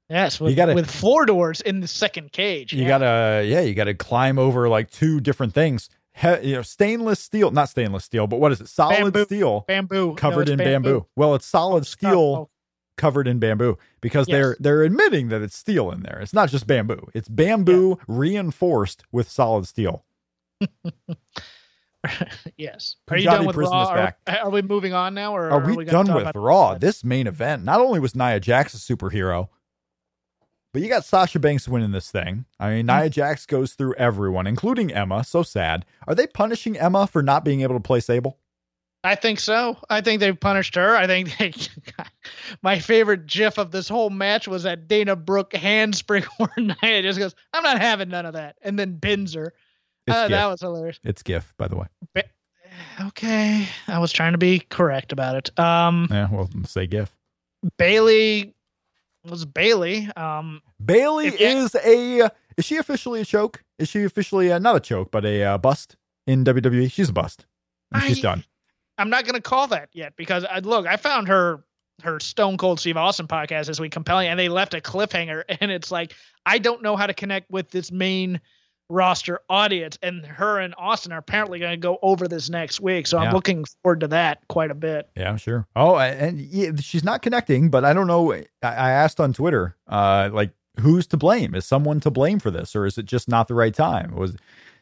[0.09, 2.73] yes, with, You gotta- with floor doors in the second cage.
[2.73, 2.89] You yeah.
[2.89, 5.91] gotta, yeah, you gotta climb over like two different things.
[6.15, 8.69] He, you know, stainless steel, not stainless steel, but what is it?
[8.69, 9.25] Solid Bamboo.
[9.27, 11.07] steel bamboo covered it's in bamboo.
[11.15, 12.51] Well, it's solid steel Oh,
[12.97, 14.35] covered in bamboo because Yes.
[14.35, 16.19] they're they're admitting that it's steel in there.
[16.21, 17.07] It's not just bamboo.
[17.15, 20.05] It's bamboo reinforced with solid steel.
[22.57, 22.97] yes.
[23.11, 23.89] Are you done with prison Raw?
[24.27, 26.75] Are, are we moving on now, or Are we, gonna done with Raw?
[26.75, 27.65] This main event.
[27.65, 29.49] Not only was Nia Jax a superhero,
[30.73, 32.45] but you got Sasha Banks winning this thing.
[32.61, 32.99] I mean, Hmm.
[32.99, 35.25] Nia Jax goes through everyone, including Emma.
[35.25, 35.85] So sad.
[36.07, 38.39] Are they punishing Emma for not being able to play Sable?
[39.05, 39.79] I think so.
[39.89, 40.97] I think they've punished her.
[40.97, 41.53] I think they,
[42.63, 47.19] my favorite GIF of this whole match was that Dana Brooke handspring where Nia just
[47.19, 49.55] goes, "I'm not having none of that," and then bins her.
[50.11, 50.31] Uh, GIF.
[50.31, 51.01] that was hilarious.
[51.05, 51.87] It's GIF, by the way.
[53.01, 55.59] Okay, I was trying to be correct about it.
[55.59, 57.15] Um, Yeah, well, say GIF.
[57.77, 58.55] Bayley
[59.25, 60.09] was Bayley.
[60.17, 62.31] Um, Bayley is a.
[62.57, 63.63] Is she officially a choke?
[63.79, 66.91] Is she officially a, not a choke, but a uh, bust in WWE?
[66.91, 67.47] She's a bust.
[67.93, 68.45] And she's done.
[68.99, 71.65] I'm not going to call that yet because I, look, I found her
[72.03, 75.71] her Stone Cold Steve Austin podcast this week compelling, and they left a cliffhanger, and
[75.71, 76.15] it's like
[76.47, 78.41] I don't know how to connect with this main
[78.89, 83.07] roster audience, and her and Austin are apparently going to go over this next week,
[83.07, 83.29] so Yeah.
[83.29, 85.09] I'm looking forward to that quite a bit.
[85.17, 85.67] Yeah, sure.
[85.77, 88.33] Oh, and she's not connecting, but I don't know.
[88.33, 91.55] I, I asked on Twitter, uh, like, who's to blame?
[91.55, 94.15] Is someone to blame for this, or is it just not the right time?
[94.15, 94.37] Was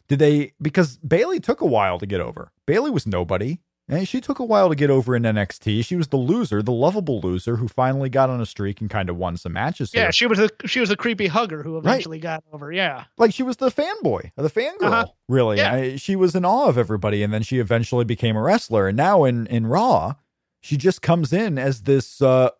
[0.08, 2.52] did they because Bayley took a while to get over.
[2.66, 5.84] Bayley was nobody, and she took a while to get over in NXT.
[5.84, 9.08] She was the loser, the lovable loser who finally got on a streak and kind
[9.08, 9.92] of won some matches.
[9.94, 10.12] Yeah, here.
[10.12, 12.72] she was a she was a creepy hugger who eventually got over.
[12.72, 14.82] Yeah, like she was the fanboy, the fangirl.
[14.82, 15.06] Uh-huh.
[15.28, 15.72] Really, Yeah.
[15.74, 18.88] I, she was in awe of everybody, and then she eventually became a wrestler.
[18.88, 20.14] And now in in Raw,
[20.60, 22.50] she just comes in as this uh,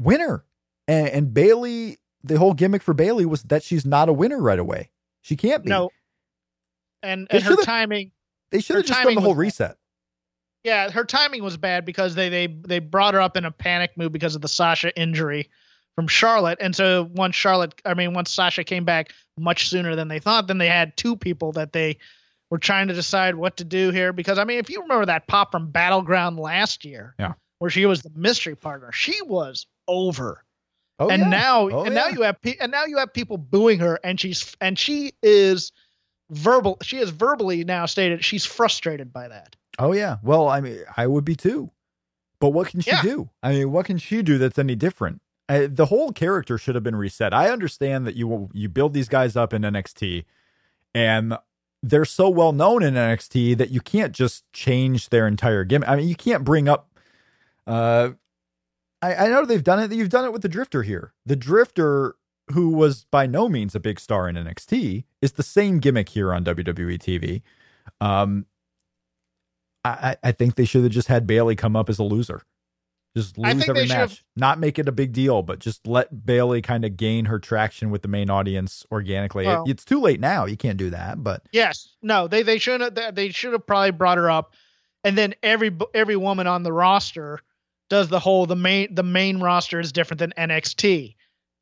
[0.00, 0.44] winner.
[0.88, 4.58] And, and Bayley, the whole gimmick for Bayley was that she's not a winner right
[4.58, 4.90] away.
[5.22, 5.70] She can't be.
[5.70, 5.90] no,
[7.02, 8.12] and and her timing
[8.50, 9.76] they should have just done the whole was- reset.
[10.64, 13.92] Yeah, her timing was bad because they they they brought her up in a panic
[13.96, 15.50] move because of the Sasha injury
[15.96, 20.08] from Charlotte, and so once Charlotte, I mean, once Sasha came back much sooner than
[20.08, 21.98] they thought, then they had two people that they
[22.50, 24.12] were trying to decide what to do here.
[24.12, 27.32] Because I mean, if you remember that pop from Battleground last year, Yeah.
[27.58, 30.44] where she was the mystery partner, she was over.
[30.98, 31.28] Oh, and yeah.
[31.28, 34.20] now Oh, and now you have pe- and now you have people booing her, and
[34.20, 35.72] she's and she is
[36.30, 36.78] verbal.
[36.82, 39.56] She has verbally now stated she's frustrated by that.
[39.78, 40.18] Oh yeah.
[40.22, 41.70] Well, I mean, I would be too.
[42.40, 43.02] But what can she Yeah.
[43.02, 43.30] do?
[43.42, 45.20] I mean, what can she do that's any different?
[45.48, 47.32] Uh, the whole character should have been reset.
[47.34, 50.24] I understand that you you build these guys up in NXT,
[50.94, 51.36] and
[51.82, 55.88] they're so well known in NXT that you can't just change their entire gimmick.
[55.88, 56.88] I mean, you can't bring up.
[57.66, 58.10] Uh,
[59.00, 59.92] I, I know they've done it.
[59.92, 61.12] You've done it with the Drifter here.
[61.26, 62.14] The Drifter,
[62.52, 66.32] who was by no means a big star in NXT, is the same gimmick here
[66.32, 67.42] on WWE TV.
[68.00, 68.46] Um,
[69.84, 72.42] I, I think they should have just had Bayley come up as a loser.
[73.16, 73.98] Just lose every match.
[74.10, 77.38] have- Not make it a big deal, but just let Bayley kind of gain her
[77.38, 79.44] traction with the main audience organically.
[79.66, 80.46] It- it's too late now.
[80.46, 81.22] You can't do that.
[81.22, 84.54] But Yes, no, they they should have they should have probably brought her up,
[85.04, 87.40] and then every every woman on the roster
[87.90, 91.14] does the whole the main the main roster is different than NXT.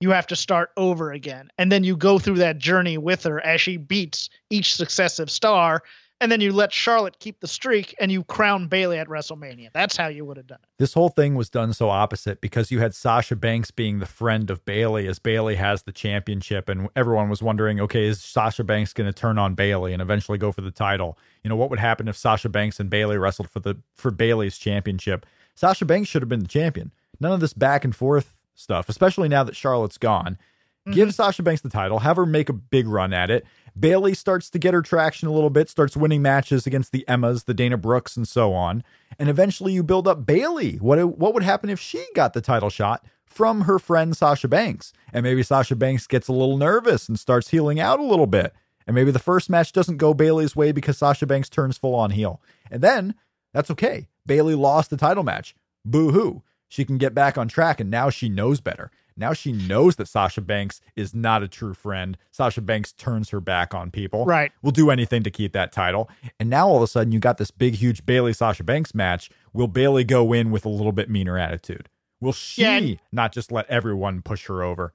[0.02, 3.40] You have to start over again, and then you go through that journey with her
[3.44, 5.82] as she beats each successive star,
[6.20, 9.70] and then you let Charlotte keep the streak, and you crown Bayley at WrestleMania.
[9.72, 10.68] That's how you would have done it.
[10.78, 14.50] this whole thing was done so opposite because you had Sasha Banks being the friend
[14.50, 18.92] of Bayley as Bayley has the championship, and everyone was wondering, okay, is Sasha Banks
[18.92, 21.18] going to turn on Bayley and eventually go for the title?
[21.42, 24.58] You know, what would happen if Sasha Banks and Bayley wrestled for the for Bayley's
[24.58, 25.26] championship?
[25.54, 26.92] Sasha Banks should have been the champion.
[27.18, 30.38] None of this back and forth stuff, especially now that Charlotte's gone.
[30.86, 31.12] Give mm-hmm.
[31.12, 33.44] Sasha Banks the title, have her make a big run at it.
[33.80, 37.44] Bayley starts to get her traction a little bit, starts winning matches against the Emmas,
[37.44, 38.84] the Dana Brooks, and so on.
[39.18, 40.76] And eventually you build up Bayley.
[40.76, 44.92] What what would happen if she got the title shot from her friend Sasha Banks?
[45.12, 48.52] And maybe Sasha Banks gets a little nervous and starts healing out a little bit.
[48.86, 52.10] And maybe the first match doesn't go Bayley's way because Sasha Banks turns full on
[52.10, 52.40] heel.
[52.70, 53.14] And then
[53.52, 54.08] that's okay.
[54.26, 55.54] Bayley lost the title match.
[55.84, 56.42] Boo hoo.
[56.68, 58.90] She can get back on track and now she knows better.
[59.20, 62.16] Now she knows that Sasha Banks is not a true friend.
[62.30, 64.24] Sasha Banks turns her back on people.
[64.24, 64.50] Right.
[64.62, 66.08] Will do anything to keep that title.
[66.40, 69.30] And now all of a sudden you got this big, huge Bayley Sasha Banks match.
[69.52, 71.90] Will Bayley go in with a little bit meaner attitude?
[72.20, 74.94] Will she Yeah, not just let everyone push her over?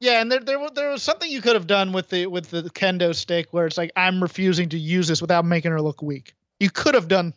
[0.00, 2.62] Yeah, and there there there was something you could have done with the with the
[2.62, 6.34] kendo stick where it's like I'm refusing to use this without making her look weak.
[6.58, 7.34] You could have done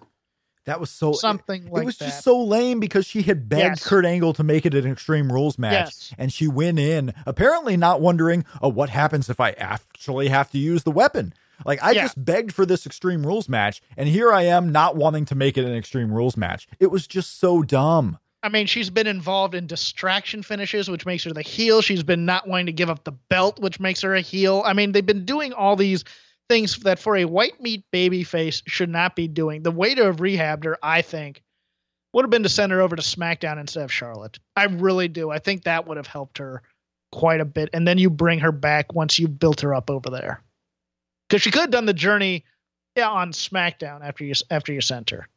[0.65, 2.05] That was so something like it was that.
[2.05, 3.87] just so lame because she had begged Yes.
[3.87, 6.13] Kurt Angle to make it an Extreme Rules match, Yes.
[6.17, 10.57] and she went in apparently not wondering, oh, what happens if I actually have to
[10.57, 11.33] use the weapon?
[11.65, 12.03] Like I Yeah.
[12.03, 15.57] just begged for this Extreme Rules match, and here I am not wanting to make
[15.57, 16.67] it an Extreme Rules match.
[16.79, 18.17] It was just so dumb.
[18.41, 21.81] I mean, she's been involved in distraction finishes, which makes her the heel.
[21.81, 24.63] She's been not wanting to give up the belt, which makes her a heel.
[24.65, 26.03] I mean, they've been doing all these
[26.49, 29.63] things that for a white meat baby face should not be doing.
[29.63, 31.41] The way to have rehabbed her, I think,
[32.13, 34.39] would have been to send her over to SmackDown instead of Charlotte.
[34.55, 35.31] I really do.
[35.31, 36.61] I think that would have helped her
[37.11, 37.69] quite a bit.
[37.73, 40.41] And then you bring her back once you built her up over there.
[41.27, 42.43] Because she could have done the journey
[42.95, 45.27] yeah, on SmackDown after you after you sent her.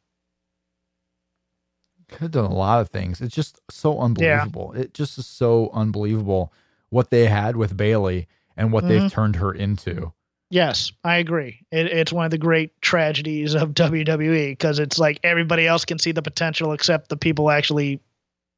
[2.09, 3.19] Could have done a lot of things.
[3.19, 4.73] It's just so unbelievable.
[4.73, 6.53] It just is so unbelievable
[6.89, 9.11] what they had with Bayley and what they've Mhm.
[9.11, 10.13] turned her into.
[10.49, 11.65] Yes, I agree.
[11.71, 15.99] It, it's one of the great tragedies of WWE because it's like everybody else can
[15.99, 17.99] see the potential except the people actually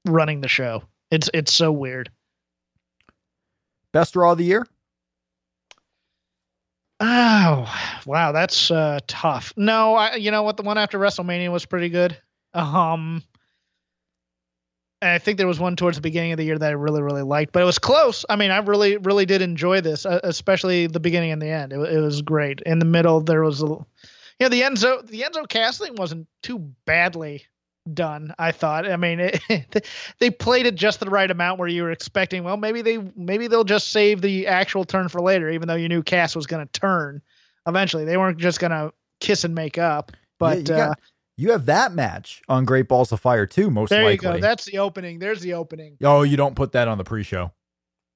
[0.06, 0.84] running the show.
[1.12, 2.12] It's it's so weird.
[3.91, 4.67] Best Raw of the year?
[6.99, 7.73] Oh
[8.06, 9.54] wow, that's uh, tough.
[9.56, 12.17] No, I you know what the one after WrestleMania was pretty good.
[12.54, 13.23] Um,
[15.01, 17.21] I think there was one towards the beginning of the year that I really really
[17.21, 18.25] liked, but it was close.
[18.29, 21.71] I mean, I really really did enjoy this, uh, especially the beginning and the end.
[21.73, 22.62] It, it was great.
[22.65, 23.85] In the middle, there was a, you
[24.41, 27.45] know, the Enzo the Enzo casting wasn't too badly
[27.93, 28.33] done.
[28.38, 28.89] I thought.
[28.89, 29.88] I mean, it,
[30.19, 32.43] they played it just the right amount where you were expecting.
[32.43, 35.88] Well, maybe they maybe they'll just save the actual turn for later, even though you
[35.88, 37.21] knew Cass was going to turn
[37.67, 38.03] eventually.
[38.05, 40.12] They weren't just going to kiss and make up.
[40.39, 40.99] But Yeah, you, uh, got-
[41.39, 44.28] you have that match on Great Balls of Fire too, most there likely.
[44.28, 44.39] you go.
[44.39, 45.19] That's the opening.
[45.19, 45.97] There's the opening.
[46.04, 47.52] oh, you don't put that on the pre-show.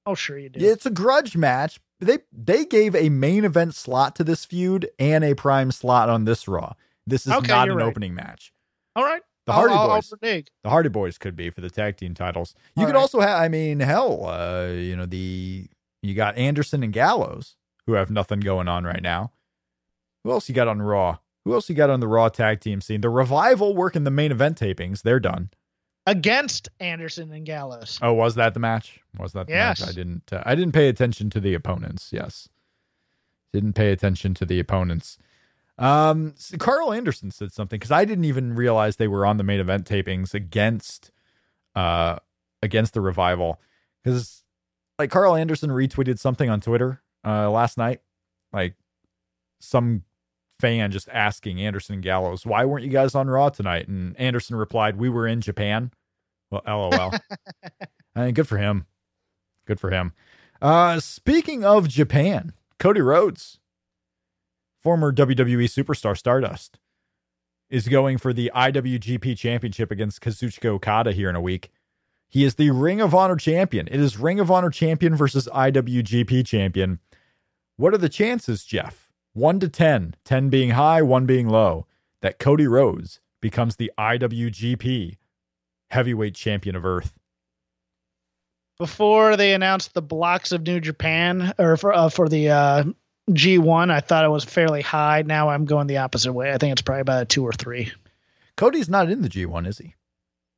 [0.06, 0.60] Oh, sure you do.
[0.64, 1.80] It's a grudge match.
[2.00, 6.24] They they gave a main event slot to this feud and a prime slot on
[6.26, 6.74] this Raw.
[7.06, 7.86] This is Okay, not an right.
[7.86, 8.52] opening match.
[8.96, 9.22] All right.
[9.46, 10.12] The Hardy I'll, I'll Boys.
[10.20, 12.54] The Hardy Boys could be for the tag team titles.
[12.76, 13.00] You All could right.
[13.00, 13.40] also have.
[13.40, 15.66] I mean, hell, uh, you know the
[16.02, 17.56] you got Anderson and Gallows
[17.86, 19.32] who have nothing going on right now.
[20.24, 21.18] Who else you got on Raw?
[21.44, 23.00] Who else you got on the Raw tag team scene?
[23.02, 25.02] The Revival working the main event tapings.
[25.02, 25.50] They're done.
[26.06, 27.98] Against Anderson and Gallows.
[28.02, 29.00] Oh, was that the match?
[29.18, 29.80] Was that the Yes.
[29.80, 29.88] match?
[29.90, 30.32] I didn't.
[30.32, 32.10] Uh, I didn't pay attention to the opponents.
[32.12, 32.48] Yes,
[33.52, 35.18] didn't pay attention to the opponents.
[35.78, 39.44] Um, s- Karl Anderson said something because I didn't even realize they were on the
[39.44, 41.10] main event tapings against,
[41.74, 42.18] uh,
[42.62, 43.60] against the revival.
[44.02, 44.44] Because
[44.98, 48.02] like Karl Anderson retweeted something on Twitter uh last night,
[48.52, 48.74] like
[49.58, 50.02] some
[50.60, 54.56] fan just asking Anderson and Gallows, "Why weren't you guys on Raw tonight?" And Anderson
[54.56, 55.92] replied, "We were in Japan."
[56.50, 57.12] Well, LOL.
[58.16, 58.86] I mean, good for him.
[59.66, 60.12] Good for him.
[60.62, 63.58] Uh, speaking of Japan, Cody Rhodes,
[64.80, 66.78] former WWE superstar Stardust,
[67.70, 71.70] is going for the IWGP Championship against Kazuchika Okada here in a week.
[72.28, 73.88] He is the Ring of Honor champion.
[73.88, 76.98] It is Ring of Honor champion versus IWGP champion.
[77.76, 79.03] What are the chances, Jeff?
[79.34, 81.86] 1 to 10, 10 being high, 1 being low,
[82.22, 85.18] that Cody Rhodes becomes the IWGP
[85.90, 87.12] heavyweight champion of Earth?
[88.78, 92.84] Before they announced the blocks of New Japan or for uh, for the uh,
[93.30, 95.22] G1, I thought it was fairly high.
[95.22, 96.52] Now I'm going the opposite way.
[96.52, 97.92] I think it's probably about a 2 or 3.
[98.56, 99.94] Cody's not in the G1, is he?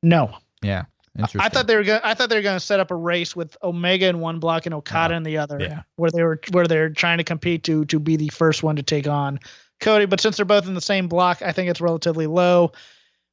[0.01, 0.35] No.
[0.61, 0.85] Yeah.
[1.17, 1.41] Interesting.
[1.41, 2.01] I thought they were going.
[2.03, 4.65] I thought they were going to set up a race with Omega in one block
[4.65, 5.57] and Okada in the other.
[5.59, 5.81] Yeah.
[5.95, 8.83] Where they were where they're trying to compete to to be the first one to
[8.83, 9.39] take on
[9.79, 10.05] Cody.
[10.05, 12.71] But since they're both in the same block, I think it's relatively low.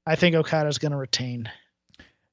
[0.06, 1.50] I think Okada's going to retain.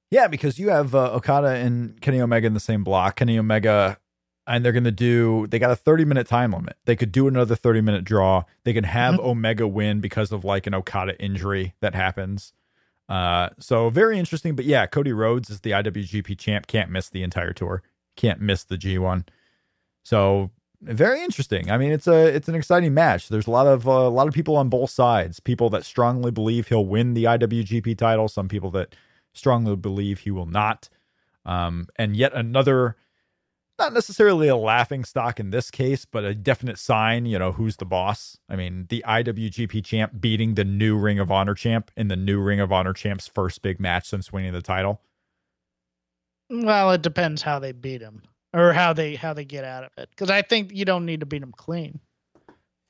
[0.10, 3.16] Yeah, because you have uh, Okada and Kenny Omega in the same block.
[3.16, 3.98] Kenny Omega,
[4.46, 5.48] and they're going to do.
[5.48, 6.76] They got a thirty minute time limit.
[6.86, 8.44] They could do another thirty minute draw.
[8.66, 9.20] They can have Mhm.
[9.26, 12.52] Omega win because of like an Okada injury that happens.
[13.12, 14.56] Uh, so very interesting.
[14.56, 16.67] But yeah, Cody Rhodes is the IWGP champ.
[16.67, 17.84] Can't miss the entire tour.
[18.15, 19.28] Can't miss the G1.
[20.04, 20.50] So
[20.82, 21.69] very interesting.
[21.69, 23.28] I mean, it's a it's an exciting match.
[23.28, 25.41] There's a lot of uh, a lot of people on both sides.
[25.41, 28.30] People that strongly believe he'll win the IWGP title.
[28.30, 28.95] Some people that
[29.34, 30.88] strongly believe he will not.
[31.45, 32.95] Um, and yet another,
[33.82, 37.26] not necessarily a laughing stock in this case, but a definite sign.
[37.26, 38.38] You know, who's the boss?
[38.48, 42.39] I mean, the IWGP champ beating the new Ring of Honor champ in the new
[42.39, 45.02] Ring of Honor champ's first big match since winning the title.
[46.50, 48.22] Well, it depends how they beat him
[48.54, 50.10] or how they how they get out of it.
[50.12, 52.00] Because I think you don't need to beat him clean.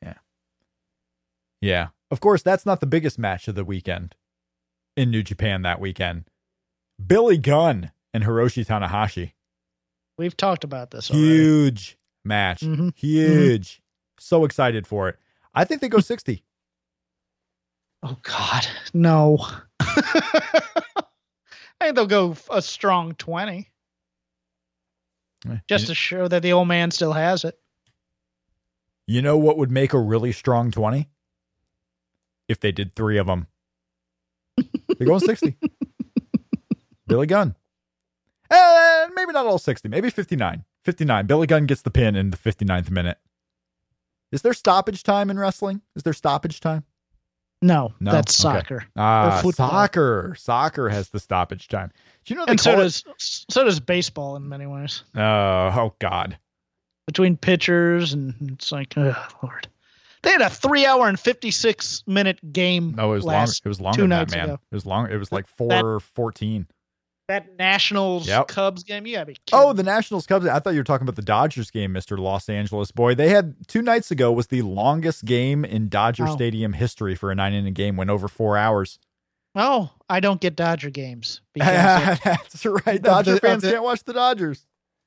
[0.01, 0.15] Yeah.
[1.61, 1.87] Yeah.
[2.09, 4.15] Of course, that's not the biggest match of the weekend
[4.97, 6.25] in New Japan that weekend.
[7.05, 9.33] Billy Gunn and Hiroshi Tanahashi.
[10.17, 11.25] We've talked about this already.
[11.27, 12.61] Huge match.
[12.61, 12.95] Mhm.
[12.95, 13.81] Huge.
[14.19, 15.17] So excited for it.
[15.53, 16.43] I think they go 60.
[18.03, 19.37] Oh God, no.
[19.79, 21.03] I
[21.81, 23.69] think they'll go a strong twenty,
[25.49, 27.59] Eh, just to show that the old man still has it.
[29.07, 31.09] you know what would make a really strong 20?
[32.47, 33.47] If they did three of them.
[34.97, 35.57] They're going 60.
[37.07, 37.55] Billy Gunn.
[38.51, 38.55] Eh,
[39.15, 39.87] maybe not all 60.
[39.89, 40.63] Maybe 59.
[40.85, 41.25] 59.
[41.27, 43.17] Billy Gunn gets the pin in the 59th minute.
[44.31, 45.81] Is there stoppage time in wrestling?
[45.95, 46.85] Is there stoppage time?
[47.61, 48.11] No, No?
[48.11, 48.57] that's Okay.
[48.59, 50.35] soccer, Ah, soccer.
[50.37, 51.91] Soccer has the stoppage time.
[52.25, 53.03] Do you know they and so it- does
[53.49, 55.03] so does baseball in many ways.
[55.15, 56.39] Oh, oh God.
[57.05, 59.67] Between pitchers and it's like, oh Lord,
[60.23, 62.93] they had a three-hour and fifty-six minute game.
[62.95, 63.51] No, it was longer.
[63.63, 64.45] It was longer than that, man.
[64.45, 64.53] ago.
[64.71, 65.11] It was longer.
[65.13, 66.65] It was like four That- fourteen.
[67.31, 68.47] That Nationals Yep.
[68.49, 69.05] Cubs game.
[69.07, 69.33] You gotta.
[69.53, 70.45] Oh, the Nationals Cubs.
[70.45, 73.15] I thought you were talking about the Dodgers game, Mister Los Angeles boy.
[73.15, 76.33] They had two nights ago was the longest game in Dodger Oh.
[76.35, 77.95] Stadium history for a nine inning game.
[77.95, 78.99] Went over four hours.
[79.55, 83.01] oh, I don't get Dodger games because That's right.
[83.03, 84.65] Dodger the- fans the- can't watch the Dodgers.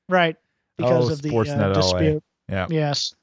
[0.08, 0.36] right
[0.78, 2.22] because Oh, of the uh, dispute.
[2.48, 3.14] Yeah, Yes.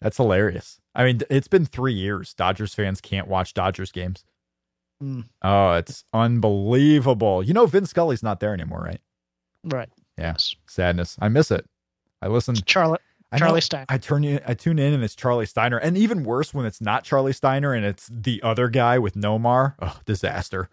[0.00, 0.80] that's hilarious.
[0.94, 2.34] I mean, it's been three years.
[2.34, 4.24] Dodgers fans can't watch Dodgers games.
[5.00, 5.20] Hmm.
[5.42, 7.42] Oh, it's unbelievable.
[7.42, 9.00] You know, Vince Scully's not there anymore, right?
[9.64, 9.88] Right.
[10.16, 10.32] Yeah.
[10.32, 10.54] Yes.
[10.66, 11.16] Sadness.
[11.20, 11.64] I miss it.
[12.20, 12.56] I listen.
[12.66, 13.00] Charlotte.
[13.30, 13.84] I know- Charlie Stein.
[13.88, 17.04] I turn I tune in and it's Charlie Steiner, and even worse when it's not
[17.04, 19.74] Charlie Steiner and it's the other guy with Nomar.
[19.80, 20.68] Oh, disaster!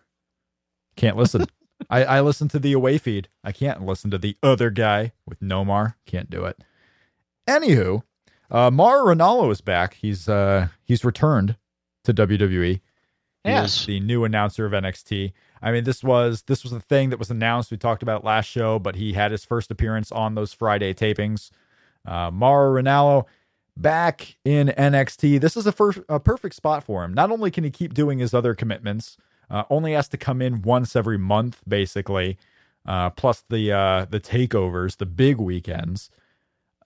[0.95, 1.45] Can't listen.
[1.89, 3.27] I, I listen to the away feed.
[3.43, 5.95] I can't listen to the other guy with Nomar.
[6.05, 6.57] Can't do it.
[7.47, 8.03] Anywho,
[8.49, 9.95] uh, Mauro Ranallo is back.
[9.95, 11.57] He's uh he's returned
[12.05, 12.79] to WWE.
[13.45, 13.81] Yes.
[13.81, 15.33] is the new announcer of NXT.
[15.61, 17.71] I mean, this was this was a thing that was announced.
[17.71, 21.51] We talked about last show, but he had his first appearance on those Friday tapings.
[22.05, 23.25] Uh, Mauro Ranallo
[23.77, 25.41] back in NXT.
[25.41, 27.13] This is a, first, a perfect spot for him.
[27.13, 29.17] Not only can he keep doing his other commitments,
[29.49, 32.37] uh, only has to come in once every month, basically.
[32.85, 36.09] Uh, plus the uh, the takeovers, the big weekends.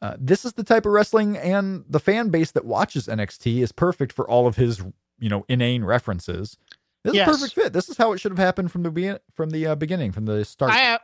[0.01, 3.73] Uh, this is the type of wrestling, and the fan base that watches NXT is
[3.73, 4.81] perfect for all of his,
[5.19, 6.57] you know, inane references.
[7.03, 7.27] This Yes.
[7.27, 7.73] is a perfect fit.
[7.73, 10.25] This is how it should have happened from the be- from the uh, beginning, from
[10.25, 10.71] the start.
[10.73, 10.97] I, uh,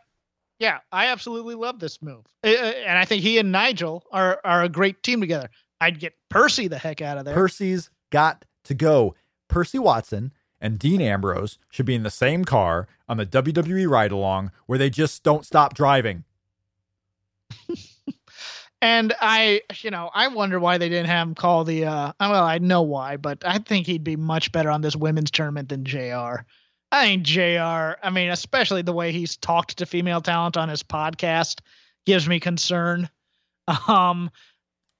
[0.59, 4.63] yeah, I absolutely love this move, uh, and I think he and Nigel are are
[4.63, 5.49] a great team together.
[5.82, 7.34] I'd get Percy the heck out of there.
[7.36, 9.16] Percy's got to go.
[9.47, 14.11] Percy Watson and Dean Ambrose should be in the same car on the WWE ride
[14.11, 16.24] along where they just don't stop driving.
[18.86, 21.86] And I, you know, I wonder why they didn't have him call the.
[21.86, 25.32] uh Well, I know why, but I think he'd be much better on this women's
[25.32, 26.44] tournament than Jr.
[26.92, 27.98] I think Jr.
[28.04, 31.62] I mean, especially the way he's talked to female talent on his podcast
[32.06, 33.10] gives me concern.
[33.88, 34.30] Um,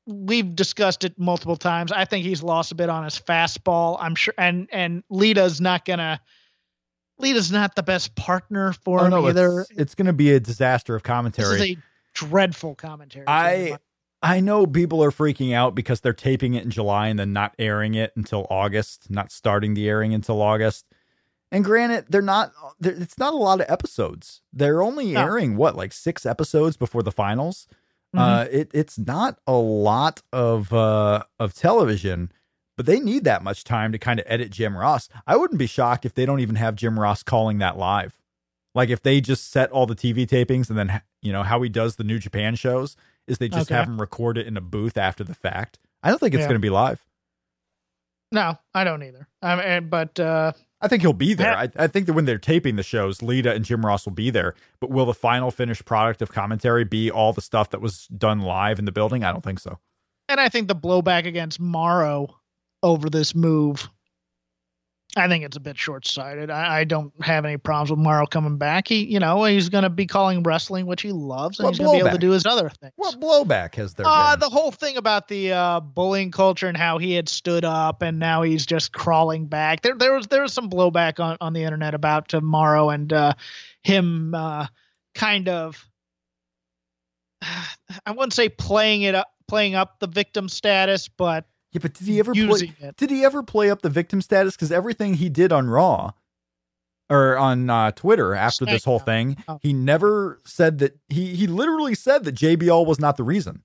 [0.08, 1.92] we've discussed it multiple times.
[1.92, 3.98] I think he's lost a bit on his fastball.
[4.00, 6.20] I'm sure, and and Lita's not gonna.
[7.20, 9.60] Lita's not the best partner for Oh him no, either.
[9.62, 11.56] it's, it's going to be a disaster of This commentary.
[11.56, 11.78] is a
[12.16, 13.26] dreadful commentary.
[13.28, 13.78] I
[14.24, 17.54] I know people are freaking out because they're taping it in July and then not
[17.60, 20.86] airing it until August, not starting the airing until August.
[21.52, 22.52] And granted, they're not.
[22.80, 24.42] They're, it's not a lot of episodes.
[24.52, 25.22] They're only No.
[25.22, 27.68] airing what, like six episodes before the finals.
[28.16, 28.20] Mhm.
[28.20, 32.32] Uh, it it's not a lot of uh of television,
[32.78, 35.08] but they need that much time to kind of edit Jim Ross.
[35.28, 38.18] I wouldn't be shocked if they don't even have Jim Ross calling that live.
[38.74, 41.70] Like if they just set all the TV tapings and then you know how he
[41.70, 42.96] does the New Japan shows
[43.28, 43.76] is they just Okay.
[43.76, 45.80] have him record it in a booth after the fact.
[46.04, 46.48] I don't think it's Yeah.
[46.48, 47.04] going to be live.
[48.32, 49.28] no, I don't either.
[49.42, 50.52] I mean, but uh,
[50.82, 51.52] I think he'll be there.
[51.52, 51.68] Yeah.
[51.78, 54.30] I, I think that when they're taping the shows, Lita and Jim Ross will be
[54.30, 54.56] there.
[54.82, 58.42] But will the final finished product of commentary be all the stuff that was done
[58.42, 59.24] live in the building?
[59.24, 59.80] I don't think so.
[60.28, 62.36] and I think the blowback against Mauro
[62.84, 63.90] over this move,
[65.18, 66.52] I think it's a bit short sighted.
[66.52, 68.88] I, I don't have any problems with Mauro coming back.
[68.90, 71.80] He, you know, he's going to be calling wrestling, which he loves, and What he's
[71.80, 72.92] going to be able to do his other things.
[72.98, 74.42] What blowback has there Uh, been?
[74.42, 78.20] the whole thing about the uh, bullying culture and how he had stood up and
[78.20, 79.82] now he's just crawling back.
[79.84, 83.34] There, there was there was some blowback on, on the internet about tomorrow and uh,
[83.84, 84.68] him uh,
[85.14, 85.82] kind of,
[87.42, 91.46] I wouldn't say playing it up, playing up the victim status, but
[91.76, 92.98] yeah, but did he ever play, it.
[92.98, 94.56] did he ever play up the victim status?
[94.56, 96.12] Because everything he did on Raw
[97.10, 99.60] or on uh, Twitter after this whole thing, Oh.
[99.62, 103.64] he never said that he he literally said that JBL was not the reason.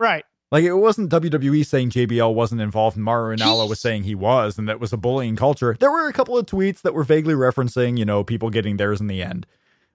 [0.00, 0.24] Right.
[0.50, 4.58] Like it wasn't WWE saying JBL wasn't involved, and Mauro Ranallo was saying he was,
[4.58, 5.76] and that was a bullying culture.
[5.80, 9.00] There were a couple of tweets that were vaguely referencing, you know, people getting theirs
[9.00, 9.46] in the end.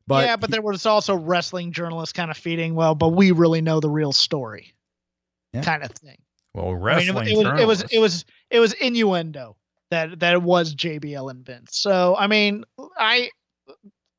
[0.07, 3.31] But yeah, but he- there was also wrestling journalists kind of feeding, well, but we
[3.31, 4.73] really know the real story,
[5.53, 5.61] Yeah.
[5.61, 6.17] kind of thing.
[6.65, 9.55] Well, I mean, wrestling it, was, it was it was it was innuendo
[9.91, 11.77] that that it was JBL and Vince.
[11.77, 12.63] So I mean,
[12.97, 13.29] I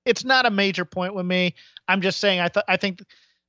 [0.04, 1.54] it's not a major point with me.
[1.88, 3.02] I'm just saying I th- I think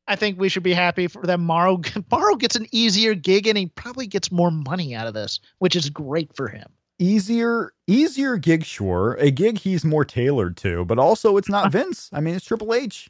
[0.07, 1.45] I think we should be happy for them.
[1.45, 1.79] Mauro
[2.11, 5.75] Mauro gets an easier gig and he probably gets more money out of this, which
[5.75, 6.67] is great for him.
[6.99, 11.63] easier easier gig sure a gig he's more tailored to but also it's Uh-huh.
[11.63, 13.09] not vince i mean it's triple h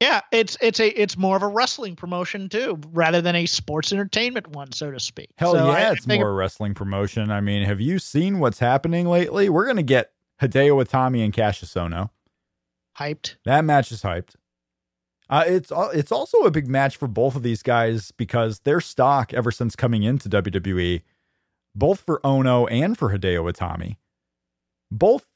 [0.00, 3.92] Yeah, it's it's a it's more of a wrestling promotion too, rather than a sports
[3.92, 5.28] entertainment one, so to speak.
[5.36, 8.38] hell So yeah I- I it's think- more wrestling promotion i mean have you seen
[8.38, 12.10] what's happening lately we're gonna get hideo itami and cassius Ohno.
[12.98, 13.36] hyped.
[13.44, 14.34] that match is hyped
[15.28, 19.32] uh, it's it's also a big match for both of these guys because their stock
[19.32, 21.02] ever since coming into WWE,
[21.72, 23.98] both for Ohno and for Hideo Itami,
[24.90, 25.26] both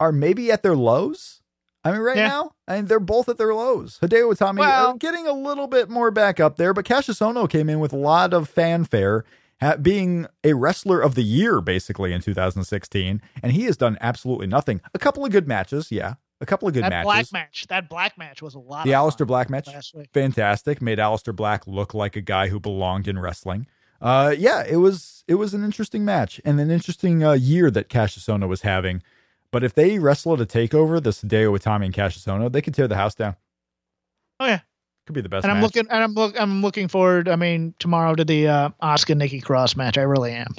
[0.00, 1.42] are maybe at their lows.
[1.84, 2.28] I mean, right Yeah.
[2.28, 3.98] now, I mean, they're both at their lows.
[4.02, 7.48] Hideo Itami Well- uh, getting a little bit more back up there, but Cassius Ohno
[7.48, 9.24] came in with a lot of fanfare,
[9.80, 14.80] being a wrestler of the year basically in 2016, and he has done absolutely nothing.
[14.94, 17.30] A couple of good matches, yeah, a couple of good that matches.
[17.30, 18.84] black match, that black match was a lot.
[18.84, 19.68] The fun Black match,
[20.12, 20.82] fantastic.
[20.82, 23.66] Made Aleister Black look like a guy who belonged in wrestling.
[24.00, 27.88] Uh, yeah, it was it was an interesting match and an interesting uh, year that
[27.88, 29.02] Cassius Ohno was having.
[29.50, 32.74] But if they wrestle at a takeover, this Hideo Itami and Cassius Ohno, they could
[32.74, 33.36] tear the house down.
[34.40, 34.60] Oh yeah,
[35.06, 35.44] Could be the best.
[35.44, 37.28] and I'm looking and I'm look I'm looking forward.
[37.28, 39.96] I mean, tomorrow to the uh, Asuka Nikki Cross match.
[39.98, 40.54] I really am.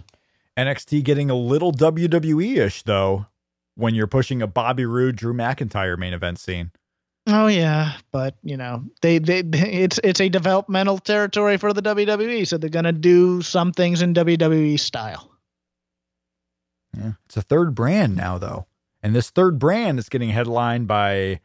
[0.58, 3.28] NXT getting a little WWE ish though
[3.76, 6.72] when you're pushing a Bobby Roode Drew McIntyre main event scene.
[7.28, 12.48] Oh yeah, but you know they they it's it's a developmental territory for the WWE,
[12.48, 15.32] so they're gonna do some things in WWE style.
[16.98, 18.66] Yeah, it's a third brand now though,
[19.02, 21.39] and this third brand is getting headlined by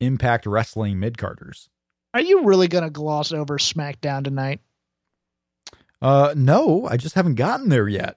[0.00, 1.68] Impact Wrestling midcarders.
[2.14, 4.60] Are you really gonna gloss over SmackDown tonight?
[6.00, 8.16] Uh, no, I just haven't gotten there yet.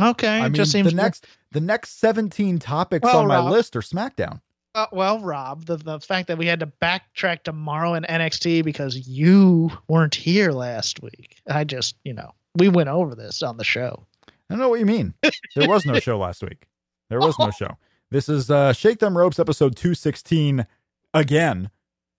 [0.00, 3.36] Okay, I it mean, just seems the next the next seventeen topics Well, on my
[3.36, 4.40] Rob- list are SmackDown.
[4.74, 8.96] Uh, well, Rob, the the fact that we had to backtrack tomorrow in NXT because
[9.08, 13.64] you weren't here last week, I just you know we went over this on the
[13.64, 14.04] show.
[14.28, 15.14] I don't know what you mean.
[15.22, 16.66] There was no show last week.
[17.08, 17.76] There was no show.
[18.14, 20.68] This is uh Shake Them Ropes episode two sixteen
[21.14, 21.68] again.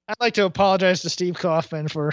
[0.10, 2.12] I'd like to apologize to Steve Kaufman for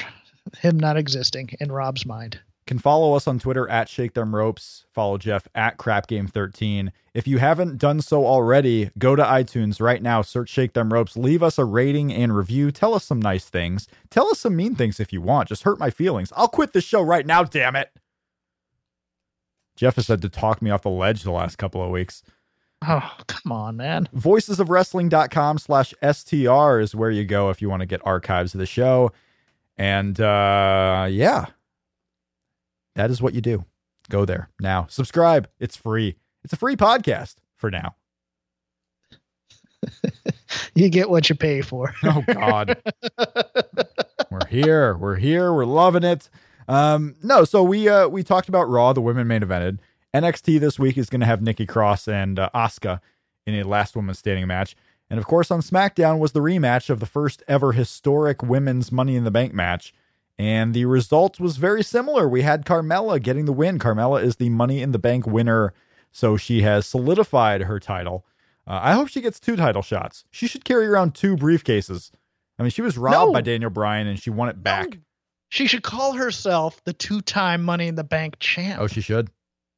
[0.58, 2.38] him not existing in Rob's mind.
[2.64, 4.86] can follow us on Twitter at Shake Them Ropes.
[4.92, 6.92] Follow Jeff at Crap Game 13.
[7.12, 11.16] If you haven't done so already, go to iTunes right now, search Shake Them Ropes,
[11.16, 12.70] leave us a rating and review.
[12.70, 13.88] Tell us some nice things.
[14.10, 15.48] Tell us some mean things if you want.
[15.48, 16.32] Just hurt my feelings.
[16.36, 17.90] I'll quit the show right now, damn it.
[19.74, 22.22] Jeff has had to talk me off the ledge the last couple of weeks.
[22.86, 24.08] Oh, come on, man.
[24.16, 28.66] Voicesofwrestling.com slash STR is where you go if you want to get archives of the
[28.66, 29.12] show.
[29.76, 31.46] And uh yeah,
[32.94, 33.64] that is what you do.
[34.10, 34.86] Go there now.
[34.90, 35.48] Subscribe.
[35.60, 36.16] It's free.
[36.44, 37.94] It's a free podcast for now.
[40.74, 41.94] You get what you pay for.
[42.04, 42.76] Oh God.
[44.30, 44.96] we're here.
[44.96, 45.52] We're here.
[45.52, 46.28] We're loving it.
[46.68, 49.78] Um, no, so we uh we talked about Raw, the women main evented.
[50.14, 53.00] NXT this week is going to have Nikki Cross and uh, Asuka
[53.46, 54.76] in a last woman standing match.
[55.08, 59.16] And of course, on SmackDown was the rematch of the first ever historic women's Money
[59.16, 59.92] in the Bank match.
[60.38, 62.28] And the result was very similar.
[62.28, 63.78] We had Carmella getting the win.
[63.78, 65.72] Carmella is the Money in the Bank winner,
[66.10, 68.24] so she has solidified her title.
[68.66, 70.24] Uh, I hope she gets two title shots.
[70.30, 72.10] She should carry around two briefcases.
[72.58, 73.32] I mean, she was robbed No.
[73.32, 74.98] by Daniel Bryan and she won it back.
[75.48, 78.80] She should call herself the two-time Money in the Bank champ.
[78.80, 79.30] Oh, she should.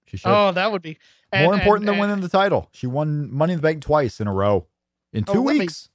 [0.06, 0.28] She should.
[0.30, 0.98] Oh, that would be
[1.32, 2.68] and- More important and- than and winning the title.
[2.72, 4.66] She won Money in the Bank twice in a row
[5.12, 5.88] in Oh, two let me- weeks.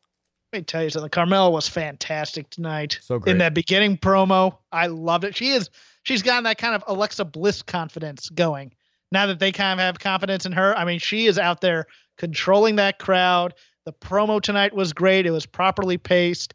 [0.51, 1.11] Let me tell you something.
[1.11, 2.97] Carmella was fantastic tonight.
[3.03, 3.33] So great.
[3.33, 5.35] In that beginning promo, I loved it.
[5.35, 5.69] She is
[6.03, 8.73] she's gotten that kind of Alexa Bliss confidence going.
[9.11, 11.85] Now that they kind of have confidence in her, I mean, she is out there
[12.17, 13.53] controlling that crowd.
[13.85, 15.25] The promo tonight was great.
[15.27, 16.53] It was properly paced.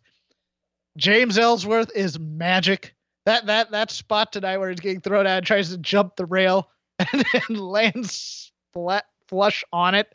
[0.96, 2.94] James Ellsworth is magic.
[3.26, 6.26] That that that spot tonight where he's getting thrown out and tries to jump the
[6.26, 6.68] rail
[7.12, 10.12] and then lands flat flush on it.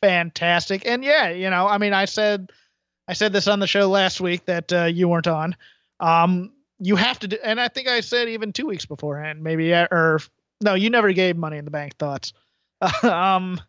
[0.00, 0.86] Fantastic.
[0.86, 2.50] And yeah, you know, I mean, I said
[3.08, 5.56] I said this on the show last week that uh, you weren't on.
[5.98, 9.72] Um, you have to do, and I think I said even two weeks beforehand, maybe,
[9.72, 10.20] or
[10.62, 12.32] no, you never gave Money in the Bank thoughts.
[13.02, 13.60] um,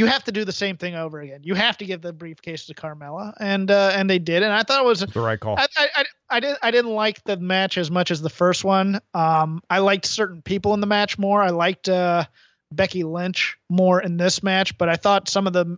[0.00, 1.40] you have to do the same thing over again.
[1.42, 4.62] You have to give the briefcase to Carmella, and uh, and they did, and I
[4.62, 5.00] thought it was.
[5.00, 5.58] The right call.
[5.58, 8.64] I, I, I, I didn't I didn't like the match as much as the first
[8.64, 9.02] one.
[9.12, 11.42] Um, I liked certain people in the match more.
[11.42, 12.24] I liked uh,
[12.72, 15.76] Becky Lynch more in this match, but I thought some of the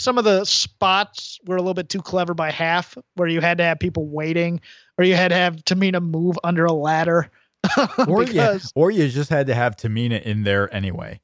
[0.00, 3.58] some of the spots were a little bit too clever by half, where you had
[3.58, 4.60] to have people waiting,
[4.98, 7.30] or you had to have Tamina move under a ladder.
[8.08, 11.20] or, you, or you just had to have Tamina in there anyway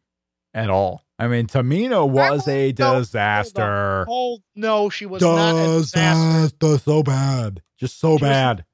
[0.56, 1.04] at all.
[1.18, 3.00] I mean, Tamina was a No, hold on.
[3.02, 4.06] disaster.
[4.08, 6.78] oh no, she was not a disaster.
[6.78, 7.62] So bad.
[7.78, 8.64] Just so She was- bad.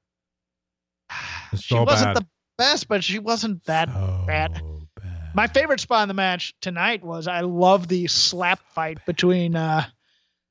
[1.57, 2.17] She so wasn't bad.
[2.23, 2.27] the
[2.57, 4.53] best, but she wasn't that So bad.
[4.55, 4.63] bad.
[5.35, 9.85] My favorite spot in the match tonight was I love the slap fight between uh,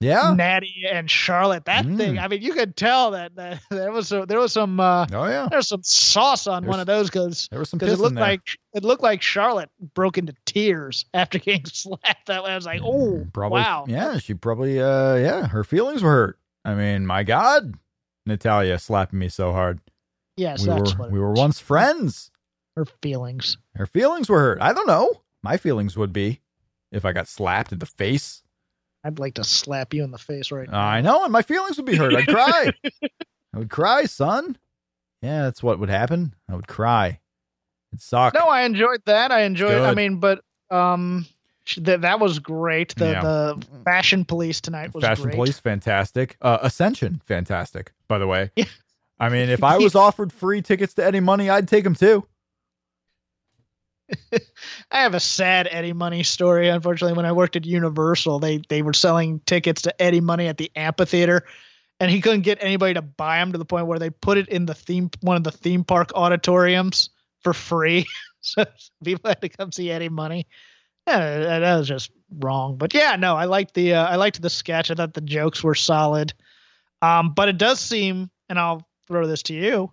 [0.01, 0.33] Yeah.
[0.35, 1.65] Natty and Charlotte.
[1.65, 1.95] That Mm.
[1.97, 5.05] thing, I mean, you could tell that, that there was a, there was some uh,
[5.13, 5.47] Oh yeah.
[5.49, 8.15] there was some sauce on There's- one of those because There was some it looked
[8.17, 8.41] like
[8.73, 12.25] it looked like Charlotte broke into tears after getting slapped.
[12.27, 13.61] That way, I was like, oh probably.
[13.61, 14.81] wow, Yeah, she probably.
[14.81, 16.39] Uh, yeah, her feelings were hurt.
[16.65, 17.75] I mean, my God,
[18.25, 19.79] Natalya slapping me so hard.
[20.37, 22.31] yes, we that's were we were once friends.
[22.75, 23.57] her feelings.
[23.75, 24.61] Her feelings were hurt.
[24.61, 25.21] I don't know.
[25.43, 26.39] My feelings would be
[26.91, 28.43] if I got slapped in the face.
[29.03, 30.79] I'd like to slap you in the face right now.
[30.79, 32.13] I know, and my feelings would be hurt.
[32.15, 32.71] I'd cry.
[33.53, 34.57] I would cry, son.
[35.21, 36.33] Yeah, that's what would happen.
[36.49, 37.19] I would cry.
[37.91, 38.33] It'd suck.
[38.33, 39.31] No, I enjoyed that.
[39.31, 39.81] I enjoyed.
[39.81, 41.25] I mean, but um,
[41.77, 42.95] that that was great.
[42.95, 43.21] The Yeah.
[43.21, 45.35] the fashion police tonight was Fashion great.
[45.35, 46.37] Police, fantastic.
[46.41, 47.91] Uh, Ascension, fantastic.
[48.07, 48.65] By the way, Yeah.
[49.19, 52.25] I mean, if I was offered free tickets to any Money, I'd take them too.
[54.91, 56.69] I have a sad Eddie Money story.
[56.69, 60.57] Unfortunately, when I worked at Universal, they they were selling tickets to Eddie Money at
[60.57, 61.45] the amphitheater,
[61.99, 64.47] and he couldn't get anybody to buy them to the point where they put it
[64.49, 67.09] in the theme one of the theme park auditoriums
[67.41, 68.05] for free,
[68.41, 68.65] so
[69.03, 70.47] people had to come see Eddie Money.
[71.07, 72.77] Yeah, that, was just wrong.
[72.77, 74.91] But yeah, no, I liked the uh, I liked the sketch.
[74.91, 76.33] I thought the jokes were solid.
[77.01, 79.91] Um, but it does seem, and I'll throw this to you.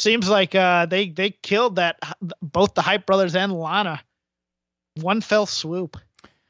[0.00, 1.98] Seems like uh, they they killed that
[2.40, 4.02] both the Hype Brothers and Lana,
[4.96, 5.98] one fell swoop.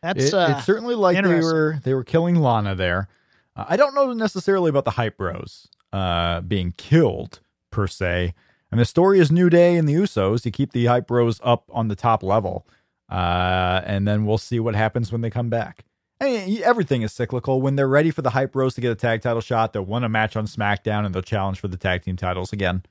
[0.02, 3.08] That's It, uh, it's certainly like they were they were killing Lana there.
[3.56, 7.40] Uh, I don't know necessarily about the hype bros uh, being killed
[7.70, 8.34] per se.
[8.70, 11.64] And the story is New Day and the Usos to keep the hype bros up
[11.72, 12.68] on the top level,
[13.10, 15.84] uh, and then we'll see what happens when they come back.
[16.20, 17.60] I mean, everything is cyclical.
[17.60, 20.04] When they're ready for the hype bros to get a tag title shot, they'll win
[20.04, 22.84] a match on SmackDown and they'll challenge for the tag team titles again.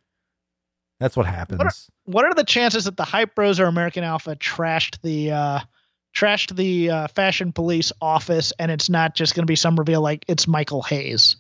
[1.00, 1.90] That's what happens.
[2.06, 5.60] what are the chances that the Hype Bros or American Alpha trashed the uh,
[6.14, 10.02] trashed the uh, Fashion Police office, and it's not just going to be some reveal
[10.02, 11.38] like it's Michael Hayes?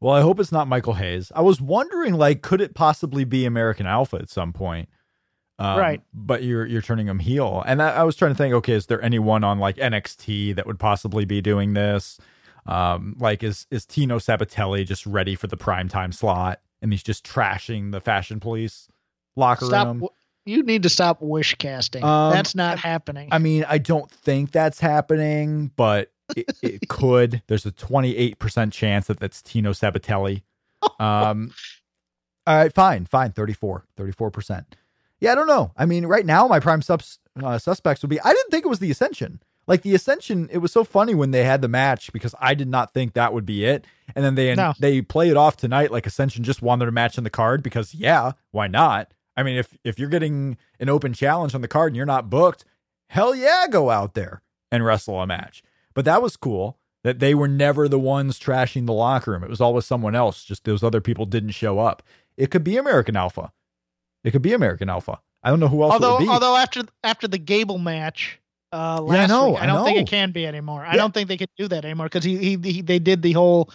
[0.00, 1.32] Well, I hope it's not Michael Hayes.
[1.34, 4.88] I was wondering, like, could it possibly be American Alpha at some point?
[5.58, 6.02] Um, Right.
[6.12, 8.52] But you're you're turning him heel, and I, I was trying to think.
[8.54, 12.18] Okay, is there anyone on like NXT that would possibly be doing this?
[12.66, 17.02] Um, like is is Tino Sabbatelli just ready for the prime time slot, and he's
[17.02, 18.88] just trashing the Fashion Police
[19.34, 19.86] locker Stop.
[19.88, 20.08] room?
[20.44, 22.04] You need to stop wish casting.
[22.04, 23.28] Um, That's not happening.
[23.32, 27.42] I mean, I don't think that's happening, but it, it could.
[27.48, 30.42] There's a 28% chance that that's Tino Sabbatelli.
[31.00, 31.52] Um,
[32.46, 33.32] all right, fine, fine.
[33.32, 34.64] 34, 34%.
[35.18, 35.72] Yeah, I don't know.
[35.76, 38.68] I mean, right now, my prime subs, uh, suspects would be I didn't think it
[38.68, 39.40] was the Ascension.
[39.68, 42.68] Like the Ascension, it was so funny when they had the match because I did
[42.68, 43.84] not think that would be it.
[44.14, 44.74] And then they No.
[44.78, 47.94] they play it off tonight like Ascension just wanted a match in the card because
[47.94, 49.12] yeah, why not?
[49.36, 52.30] I mean, if if you're getting an open challenge on the card and you're not
[52.30, 52.64] booked,
[53.08, 54.40] hell yeah, go out there
[54.70, 55.62] and wrestle a match.
[55.94, 59.42] But that was cool that they were never the ones trashing the locker room.
[59.44, 60.44] It was always someone else.
[60.44, 62.02] Just those other people didn't show up.
[62.36, 63.52] It could be American Alpha.
[64.24, 65.20] It could be American Alpha.
[65.42, 66.28] I don't know who else although would be.
[66.28, 68.40] although after after the Gable match
[68.76, 70.84] uh last Yeah, I know, week, I, I don't think it can be anymore.
[70.84, 73.32] I don't think they could do that anymore because he, he he they did the
[73.32, 73.70] whole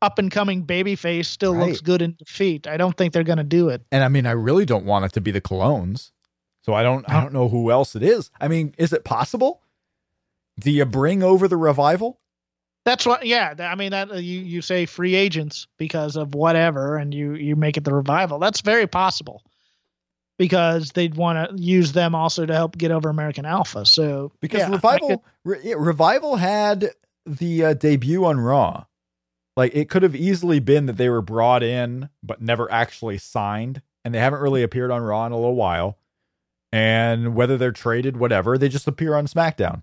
[0.00, 1.68] up and coming baby face still Right.
[1.68, 2.66] looks good in defeat.
[2.66, 3.82] I don't think they're gonna do it.
[3.92, 6.10] and I mean, I really don't want it to be the Colognes.
[6.62, 8.30] So I don't I don't know who else it is.
[8.40, 9.62] I mean, is it possible?
[10.60, 12.20] Do you bring over the revival?
[12.84, 13.24] That's what.
[13.26, 17.34] Yeah, I mean that uh, you you say free agents because of whatever, and you
[17.34, 18.38] you make it the revival.
[18.40, 19.42] That's very possible
[20.46, 23.86] because they'd want to use them also to help get over American Alpha.
[23.86, 26.90] So Because yeah, revival could- Re- revival had
[27.26, 28.84] the uh, debut on Raw.
[29.56, 33.82] Like it could have easily been that they were brought in but never actually signed,
[34.04, 35.96] and they haven't really appeared on Raw in a little while.
[36.72, 39.82] And whether they're traded, whatever, they just appear on SmackDown.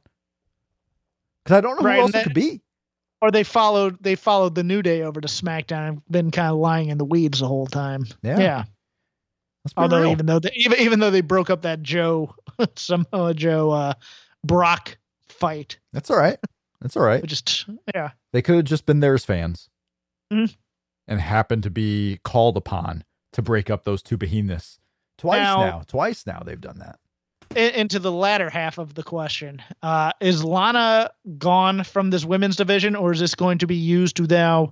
[1.45, 2.61] Because I don't know Right, who and else it could be.
[3.21, 6.57] or they followed they followed the New Day over to SmackDown and been kind of
[6.57, 8.05] lying in the weeds the whole time.
[8.23, 8.63] Yeah, Yeah.
[9.77, 10.11] Although real.
[10.11, 12.33] even though they, even even though they broke up that Joe
[12.75, 13.93] Samoa Joe uh,
[14.43, 14.97] Brock
[15.27, 16.37] fight, that's all right.
[16.81, 17.23] That's all right.
[17.25, 18.11] Just yeah.
[18.33, 19.69] They could have just been there as fans
[20.31, 20.55] Mhm.
[21.07, 23.03] and happened to be called upon
[23.33, 24.79] to break up those two behemoths.
[25.17, 25.81] Twice Now- now.
[25.87, 26.99] Twice now they've done that.
[27.55, 29.59] into the latter half of the question.
[29.81, 31.09] Uh, is Lana
[31.39, 34.71] gone from this women's division, or is this going to be used to now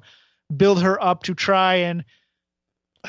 [0.56, 2.06] build her up to try and?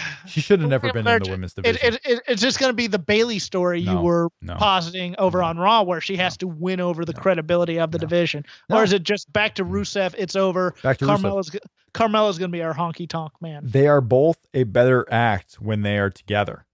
[0.26, 1.94] She should have never been in the women's division.
[1.94, 4.54] it, it, it's just going to be the Bayley story you were no.
[4.56, 5.44] positing over No.
[5.46, 7.20] on Raw, where she has to win over the No.
[7.20, 8.02] credibility of the No.
[8.02, 8.78] division, No.
[8.78, 9.70] or is it just back to mm.
[9.70, 10.14] Rusev?
[10.18, 10.74] It's over.
[10.82, 11.08] Back to Rusev.
[11.08, 11.58] Carmella's g-
[11.94, 13.62] Carmella's going to be our honky tonk man.
[13.64, 16.66] They are both a better act when they are together.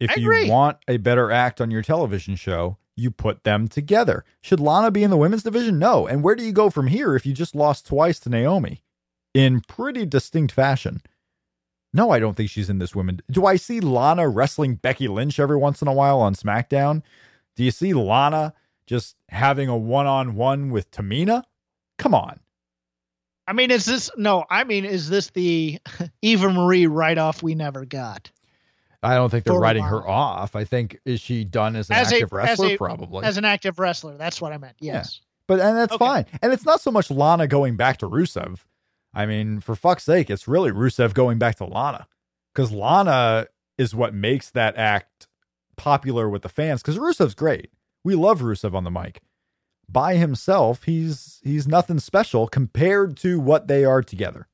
[0.00, 4.24] If you want a better act on your television show, you put them together.
[4.40, 5.78] Should Lana be in the women's division?
[5.78, 6.06] No.
[6.06, 8.82] And where do you go from here if you just lost twice to Naomi
[9.32, 11.02] in pretty distinct fashion?
[11.94, 13.20] No, I don't think she's in this women.
[13.30, 17.02] Do I see Lana wrestling Becky Lynch every once in a while on SmackDown?
[17.56, 18.52] Do you see Lana
[18.86, 21.44] just having a one on one with Tamina?
[21.96, 22.40] Come on.
[23.46, 24.44] I mean, is this no?
[24.50, 25.78] I mean, is this the
[26.22, 28.30] Eva Marie write off we never got?
[29.02, 30.56] I don't think they're writing her off.
[30.56, 32.66] I think is she done as an As a- active wrestler?
[32.68, 33.24] as a- Probably.
[33.24, 34.76] As an active wrestler, that's what I meant.
[34.80, 34.94] Yeah.
[34.94, 35.20] Yes.
[35.46, 36.04] But and that's Okay.
[36.04, 36.26] fine.
[36.42, 38.60] And it's not so much Lana going back to Rusev.
[39.14, 42.06] I mean, for fuck's sake, it's really Rusev going back to Lana.
[42.54, 43.46] Because Lana
[43.78, 45.26] is what makes that act
[45.76, 46.82] popular with the fans.
[46.82, 47.70] Because Rusev's great.
[48.04, 49.20] We love Rusev on the mic.
[49.88, 54.46] By himself, he's he's nothing special compared to what they are together.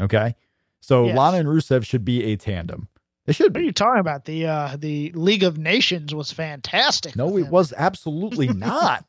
[0.00, 0.36] Okay?
[0.80, 1.16] So Yes.
[1.16, 2.88] Lana and Rusev should be a tandem.
[3.26, 3.66] They should What are be.
[3.66, 4.26] you talking about?
[4.26, 7.16] The uh the League of Nations was fantastic.
[7.16, 9.04] No, it was absolutely not.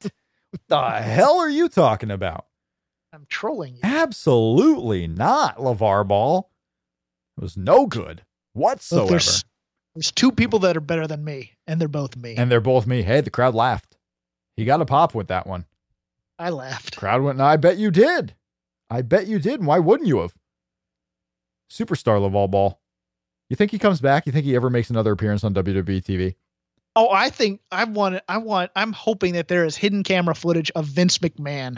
[0.51, 2.45] what the hell are you talking about?
[3.15, 3.79] I'm trolling you.
[3.83, 6.49] Absolutely not, LeVar Ball.
[7.37, 9.07] It was no good Look, whatsoever.
[9.09, 9.45] there's
[9.95, 12.35] there's two people that are better than me, and they're both me.
[12.35, 13.01] and they're both me.
[13.03, 13.95] Hey, the crowd laughed.
[14.57, 15.65] He got a pop with that one.
[16.37, 16.97] I laughed.
[16.97, 18.35] Crowd went, I bet you did.
[18.89, 19.59] I bet you did.
[19.61, 20.33] And why wouldn't you have?
[21.71, 22.79] Superstar LeVar Ball.
[23.49, 24.25] You think he comes back?
[24.25, 26.35] You think he ever makes another appearance on WWE TV?
[26.95, 30.71] Oh, I think I want I want I'm hoping that there is hidden camera footage
[30.71, 31.77] of Vince McMahon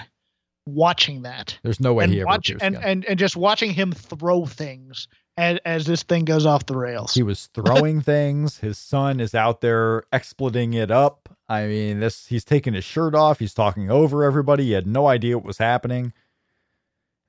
[0.68, 1.58] watching that.
[1.64, 5.08] There's no way and he ever watch and, and and just watching him throw things
[5.38, 7.14] as as this thing goes off the rails.
[7.14, 8.60] He was throwing things.
[8.60, 11.30] His son is out there expleting it up.
[11.48, 13.40] I mean, this he's taking his shirt off.
[13.40, 14.66] He's talking over everybody.
[14.66, 16.14] He had no idea what was happening.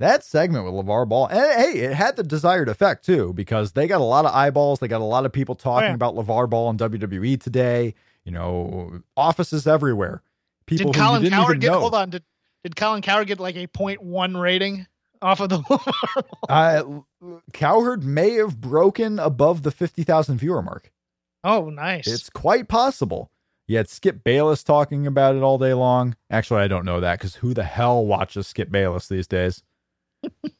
[0.00, 3.88] That segment with LeVar Ball, and hey, it had the desired effect too, because they
[3.88, 4.78] got a lot of eyeballs.
[4.78, 5.94] They got a lot of people talking oh, yeah.
[5.94, 7.94] about LeVar Ball in WWE today.
[8.24, 10.22] You know, offices everywhere.
[10.66, 11.80] People did who you Colin didn't Cowherd even get know.
[11.80, 12.22] hold on, did
[12.64, 14.86] did Colin Cowherd get like a 0.1 rating
[15.22, 16.82] off of the Uh,
[17.52, 20.92] Cowherd may have broken above the fifty thousand viewer mark.
[21.44, 22.06] Oh, nice.
[22.06, 23.30] It's quite possible.
[23.66, 26.16] You had Skip Bayless talking about it all day long.
[26.30, 29.62] Actually, I don't know that because who the hell watches Skip Bayless these days?
[30.24, 30.50] a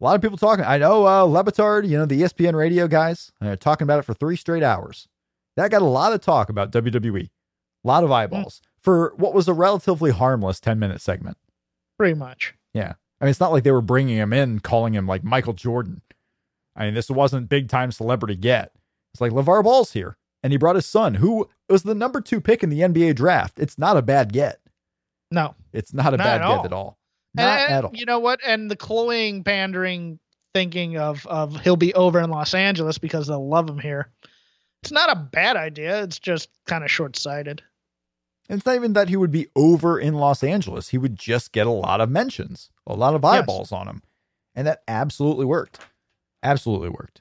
[0.00, 0.64] lot of people talking.
[0.64, 4.04] I know uh, Le Batard, you know, the ESPN radio guys, uh, talking about it
[4.04, 5.08] for three straight hours.
[5.56, 8.82] That got a lot of talk about WWE, a lot of eyeballs mm.
[8.82, 11.38] for what was a relatively harmless 10 minute segment.
[11.98, 12.54] Pretty much.
[12.72, 12.94] Yeah.
[13.20, 16.02] I mean, it's not like they were bringing him in, calling him like Michael Jordan.
[16.76, 18.72] I mean, this wasn't big time celebrity get.
[19.12, 22.40] It's like LeVar Ball's here and he brought his son, who was the number two
[22.40, 23.58] pick in the NBA draft.
[23.58, 24.60] It's not a bad get.
[25.30, 26.98] No, it's not a not bad at get at all.
[27.34, 27.90] Not and, at all.
[27.92, 28.40] You know what?
[28.46, 30.18] And the cloying, pandering
[30.54, 34.10] thinking of of he'll be over in Los Angeles because they'll love him here.
[34.82, 36.02] It's not a bad idea.
[36.04, 37.62] It's just kind of short sighted.
[38.48, 40.88] It's not even that he would be over in Los Angeles.
[40.88, 43.78] He would just get a lot of mentions, a lot of eyeballs yes.
[43.78, 44.02] on him.
[44.54, 45.80] And that absolutely worked.
[46.42, 47.20] Absolutely worked.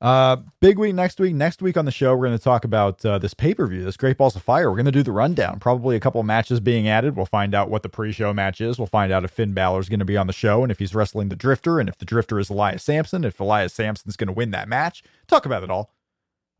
[0.00, 1.34] Uh, big week next week.
[1.34, 3.84] Next week on the show, we're going to talk about uh, this pay per view,
[3.84, 4.70] this Great Balls of Fire.
[4.70, 5.58] We're going to do the rundown.
[5.58, 7.16] Probably a couple matches being added.
[7.16, 8.78] We'll find out what the pre show match is.
[8.78, 10.78] We'll find out if Finn Balor is going to be on the show and if
[10.78, 14.28] he's wrestling the Drifter and if the Drifter is Elias Samson, if Elias Samson's going
[14.28, 15.02] to win that match.
[15.26, 15.92] Talk about it all.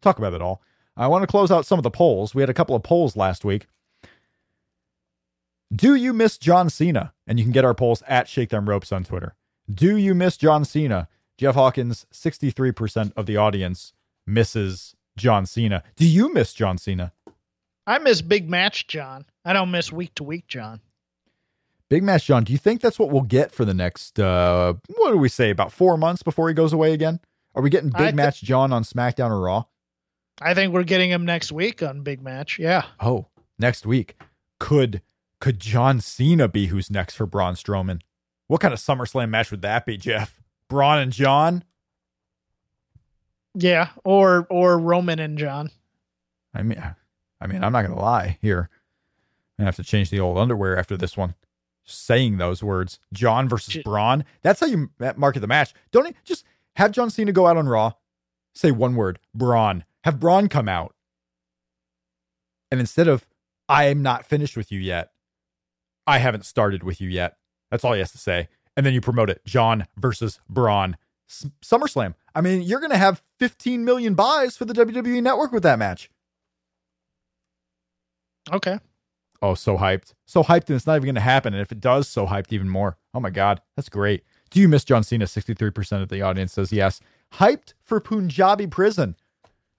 [0.03, 0.61] Talk about it all.
[0.97, 2.35] I want to close out some of the polls.
[2.35, 3.67] We had a couple of polls last week.
[5.75, 7.13] Do you miss John Cena?
[7.27, 9.35] And you can get our polls at Shake Them Ropes on Twitter.
[9.73, 11.09] Do you miss John Cena?
[11.37, 13.93] Jeff Hawkins, 63% of the audience
[14.27, 15.83] misses John Cena.
[15.97, 17.13] Do you miss John Cena?
[17.87, 19.25] I miss big match John.
[19.45, 20.81] I don't miss week to week John.
[21.89, 22.45] Big match John.
[22.45, 25.51] Do you think that's what we'll get for the next uh what do we say
[25.51, 27.21] about 4 months before he goes away again?
[27.55, 29.65] Are we getting big th- match John on SmackDown or Raw?
[30.41, 32.59] I think we're getting him next week on big match.
[32.59, 32.85] Yeah.
[33.01, 33.27] Oh,
[33.59, 34.21] next week.
[34.61, 35.03] Could
[35.41, 38.01] could John Cena be who's next for Braun Strowman?
[38.49, 40.41] What kind of SummerSlam match would that be, Jeff?
[40.69, 41.65] Braun and John.
[43.55, 45.71] Yeah, or or Roman and John.
[46.55, 46.83] I mean,
[47.41, 48.71] I mean, I'm not gonna lie here.
[49.59, 51.35] I have to change the old underwear after this one.
[51.85, 54.25] Saying those words, John versus Braun.
[54.43, 55.73] That's how you market the match.
[55.91, 56.45] Don't just
[56.77, 57.93] have John Cena go out on Raw,
[58.55, 59.85] say one word, Braun.
[60.05, 60.95] Have Braun come out,
[62.71, 63.27] and instead of
[63.69, 65.13] "I am not finished with you yet,"
[66.09, 67.37] I haven't started with you yet.
[67.71, 68.49] That's all he has to say
[68.79, 70.97] and then you promote it John versus Braun.
[71.29, 72.15] S- SummerSlam.
[72.33, 75.81] I mean, you're going to have 15 million buys for the WWE network with that
[75.81, 76.11] match.
[78.53, 78.79] Okay.
[79.43, 80.15] Oh, so hyped.
[80.27, 81.55] So hyped, and it's not even going to happen.
[81.55, 82.97] And if it does, so hyped even more.
[83.13, 83.61] Oh my God.
[83.75, 84.23] That's great.
[84.51, 85.25] Do you miss John Cena?
[85.25, 87.01] 63% of the audience says yes.
[87.35, 89.17] Hyped for Punjabi Prison.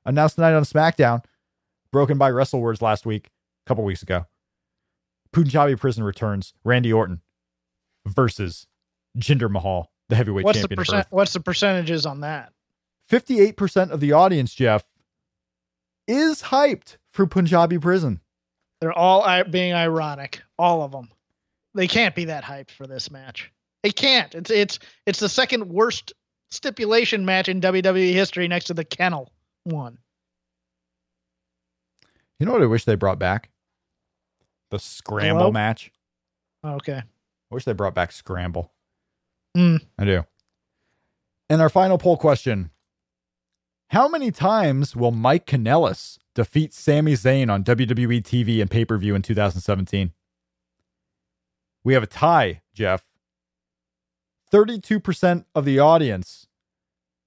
[0.05, 1.23] Announced tonight on SmackDown.
[1.93, 3.31] Broken by Wrestle Words last week,
[3.65, 4.25] a couple weeks ago.
[5.33, 6.53] Punjabi Prison returns.
[6.63, 7.21] Randy Orton
[8.05, 8.67] versus
[9.17, 10.77] Jinder Mahal, the heavyweight what's champion.
[10.77, 12.53] The percent, what's the percentages on that?
[13.09, 14.83] 58% of the audience, Jeff,
[16.07, 18.21] is hyped for Punjabi Prison.
[18.81, 21.09] They're all being ironic, all of them.
[21.75, 23.51] They can't be that hyped for this match.
[23.83, 24.33] They can't.
[24.35, 26.13] It's it's it's the second worst
[26.49, 29.31] stipulation match in WWE history next to the Kennel
[29.63, 29.97] one.
[32.39, 33.49] You know what I wish they brought back?
[34.71, 35.51] The scramble Hello?
[35.51, 35.91] match.
[36.63, 37.01] Okay.
[37.01, 38.71] I wish they brought back scramble.
[39.57, 39.85] Mm.
[39.97, 40.25] I do.
[41.49, 42.69] And our final poll question
[43.89, 48.97] How many times will Mike Kanellis defeat Sami Zayn on WWE TV and pay per
[48.97, 50.13] view in 2017?
[51.83, 53.03] We have a tie, Jeff.
[54.51, 56.47] 32% of the audience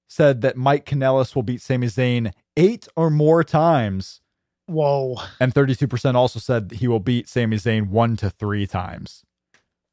[0.08, 4.20] said that Mike Kanellis will beat Sami Zayn eight or more times.
[4.66, 5.16] Whoa.
[5.40, 9.24] And 32% also said he will beat Sami Zayn one to three times.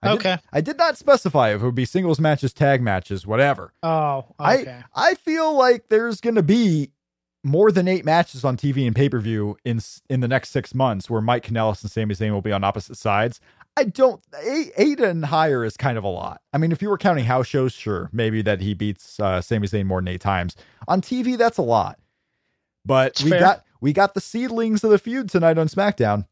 [0.02, 0.36] I okay.
[0.36, 3.74] Did, I did not specify if it would be singles matches, tag matches, whatever.
[3.84, 4.82] Oh, okay.
[4.96, 6.92] I I feel like there's going to be
[7.44, 10.74] more than eight matches on TV and pay per view in in the next six
[10.74, 13.42] months, where Mike Kanellis and Sami Zayn will be on opposite sides.
[13.76, 16.42] I don't eight, eight and higher is kind of a lot.
[16.54, 19.68] I mean, if you were counting house shows, sure, maybe that he beats uh, Sami
[19.68, 20.56] Zayn more than eight times
[20.88, 21.38] on TV.
[21.38, 22.00] That's a lot.
[22.86, 23.40] But it's we fair.
[23.40, 26.28] got we got the seedlings of the feud tonight on SmackDown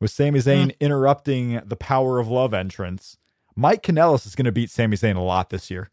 [0.00, 0.80] with Sami Zayn mm.
[0.80, 3.18] interrupting the Power of Love entrance.
[3.56, 5.90] Mike Kanellis is going to beat Sami Zayn a lot this year.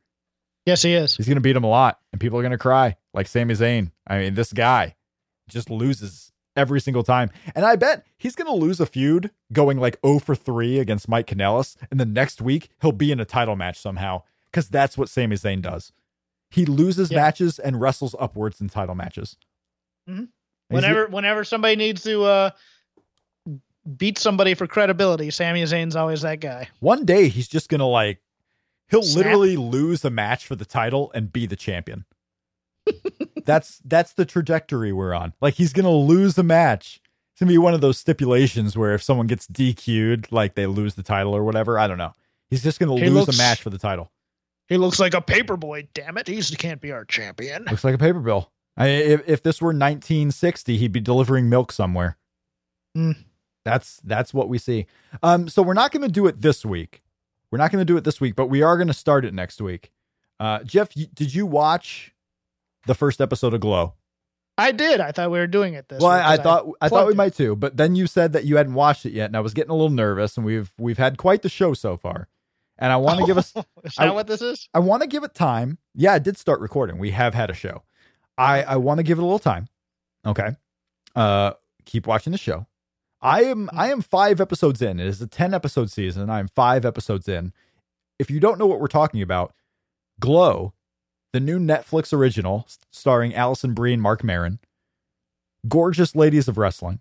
[0.66, 1.16] Yes, he is.
[1.16, 3.54] He's going to beat him a lot, and people are going to cry like Sami
[3.54, 3.92] Zayn.
[4.06, 4.96] I mean, this guy
[5.50, 7.30] just loses every single time.
[7.56, 11.08] And I bet he's going to lose a feud going like 0 for 3 against
[11.08, 11.78] Mike Kanellis.
[11.90, 15.36] And the next week, he'll be in a title match somehow because that's what Sami
[15.36, 15.94] Zayn does.
[16.50, 17.22] He loses yeah.
[17.22, 19.38] matches and wrestles upwards in title matches.
[20.10, 20.26] Mm-hmm.
[20.70, 22.50] Whenever, whenever somebody needs to uh,
[23.98, 25.30] beat somebody for credibility.
[25.32, 26.68] Sami Zayn's always that guy.
[26.80, 28.20] One day he's just gonna like
[28.90, 29.26] he'll Snap.
[29.26, 32.06] literally lose a match for the title and be the champion.
[33.46, 35.34] that's that's the trajectory we're on.
[35.42, 37.00] Like he's gonna lose a match.
[37.34, 40.96] It's gonna be one of those stipulations where if someone gets DQ'd, like they lose
[40.96, 41.78] the title or whatever.
[41.80, 42.14] I don't know.
[42.50, 44.12] He's just gonna He lose looks- a match for the title.
[44.68, 45.88] He looks like a paperboy.
[45.94, 47.64] Damn it, he can't be our champion.
[47.72, 48.52] Looks like a paper bill.
[48.78, 52.18] I, if if this were 1960, he'd be delivering milk somewhere.
[52.96, 53.14] Hmm.
[53.66, 54.86] That's that's what we see.
[55.24, 57.02] Um, so we're not going to do it this week.
[57.52, 59.34] We're not going to do it this week, but we are going to start it
[59.34, 59.92] next week.
[60.40, 62.14] Uh, Jeff, did you watch
[62.86, 63.94] the first episode of Glow?
[64.58, 65.00] I did.
[65.02, 66.02] I thought we were doing it this.
[66.02, 67.18] well, week, I, I thought I thought we it.
[67.18, 69.54] might too, but then you said that you hadn't watched it yet, and I was
[69.54, 70.38] getting a little nervous.
[70.38, 72.28] And we've we've had quite the show so far,
[72.80, 73.54] and I want to give us
[73.84, 74.70] is that I- what this is?
[74.74, 75.78] I want to give it time.
[75.94, 76.98] Yeah, I did start recording.
[77.00, 77.84] We have had a show.
[78.38, 79.68] I I want to give it a little time.
[80.26, 80.56] Okay.
[81.16, 81.54] Uh
[81.86, 82.68] keep watching the show.
[83.22, 85.00] I am I am 5 episodes in.
[85.00, 86.30] It is a 10 episode season.
[86.30, 87.54] I am 5 episodes in.
[88.20, 89.54] If you don't know what we're talking about,
[90.20, 90.74] Glow,
[91.34, 94.60] the new Netflix original starring Alison Brie and Marc Maron.
[95.68, 97.00] Gorgeous ladies of wrestling.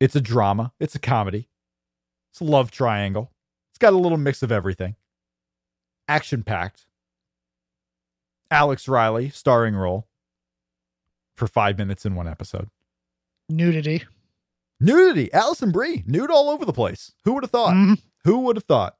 [0.00, 1.48] It's a drama, it's a comedy.
[2.32, 3.30] It's a love triangle.
[3.70, 4.96] It's got a little mix of everything
[6.08, 6.86] action packed.
[8.52, 10.06] Alex Riley, starring role
[11.36, 12.68] for five minutes in one episode.
[13.48, 14.04] Nudity.
[14.78, 17.12] Nudity, Alison Brie, nude all over the place.
[17.24, 17.74] Who would have thought?
[17.74, 18.00] Mhm.
[18.24, 18.96] Who would have thought?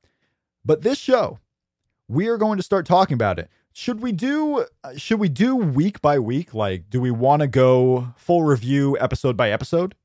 [0.65, 1.39] But this show,
[2.07, 3.49] we are going to start talking about it.
[3.73, 4.65] Should we do?
[4.97, 6.53] Should we do week by week?
[6.53, 9.95] Like, do we want to go full review episode by episode?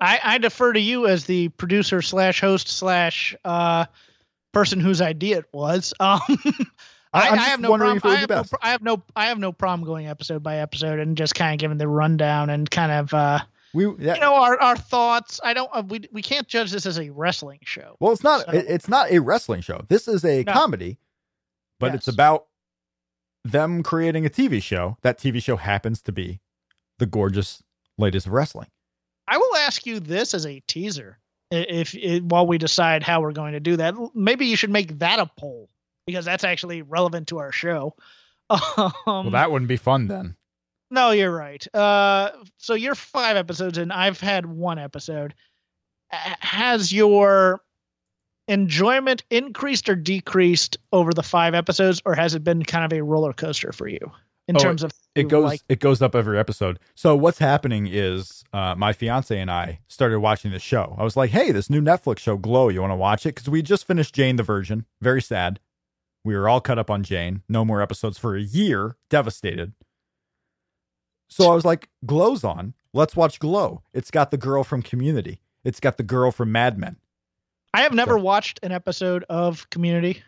[0.00, 3.84] I, I defer to you as the producer slash host slash uh,
[4.52, 5.92] person whose idea it was.
[6.00, 6.20] Um,
[7.12, 8.00] I- I, have no problem.
[8.04, 9.02] I have no, I have no.
[9.16, 12.50] I have no problem going episode by episode and just kind of giving the rundown
[12.50, 13.40] and kind of uh,
[13.74, 15.40] We, yeah, you know our, our thoughts.
[15.42, 15.68] I don't.
[15.72, 17.96] Uh, we we can't judge this as a wrestling show.
[17.98, 18.44] Well, it's not.
[18.46, 19.84] So- it- it's not a wrestling show.
[19.88, 20.52] This is a No.
[20.52, 20.98] comedy,
[21.80, 22.46] but it's about
[23.44, 24.96] them creating a TV show.
[25.02, 26.40] That TV show happens to be
[26.98, 27.62] the gorgeous
[27.98, 28.68] ladies of wrestling.
[29.26, 31.18] I will ask you this as a teaser.
[31.50, 34.98] If, if while we decide how we're going to do that, maybe you should make
[35.00, 35.68] that a poll
[36.10, 37.94] because that's actually relevant to our show.
[38.50, 40.34] Um, well, that wouldn't be fun then.
[40.90, 41.64] No, you're right.
[41.72, 43.92] Uh, so you're five episodes in.
[43.92, 45.34] I've had one episode.
[46.10, 47.60] Has your
[48.48, 53.02] enjoyment increased or decreased over the five episodes, or has it been kind of a
[53.04, 54.00] roller coaster for you
[54.48, 55.44] in Oh, terms of It goes.
[55.44, 56.80] like it goes up every episode.
[56.96, 60.96] So what's happening is, uh, my fiance and I started watching the show.
[60.98, 62.68] I was like, "Hey, this new Netflix show, Glow.
[62.68, 64.86] You want to watch it?" Because we just finished Jane the Virgin.
[65.00, 65.60] Very sad.
[66.24, 67.42] We were all cut up on Jane.
[67.48, 68.96] No more episodes for a year.
[69.08, 69.72] Devastated.
[71.28, 72.74] So I was like, Glow's on.
[72.92, 73.82] Let's watch Glow.
[73.94, 75.40] It's got the girl from Community.
[75.64, 76.96] It's got the girl from Mad Men.
[77.72, 80.22] I have never watched an episode of Community.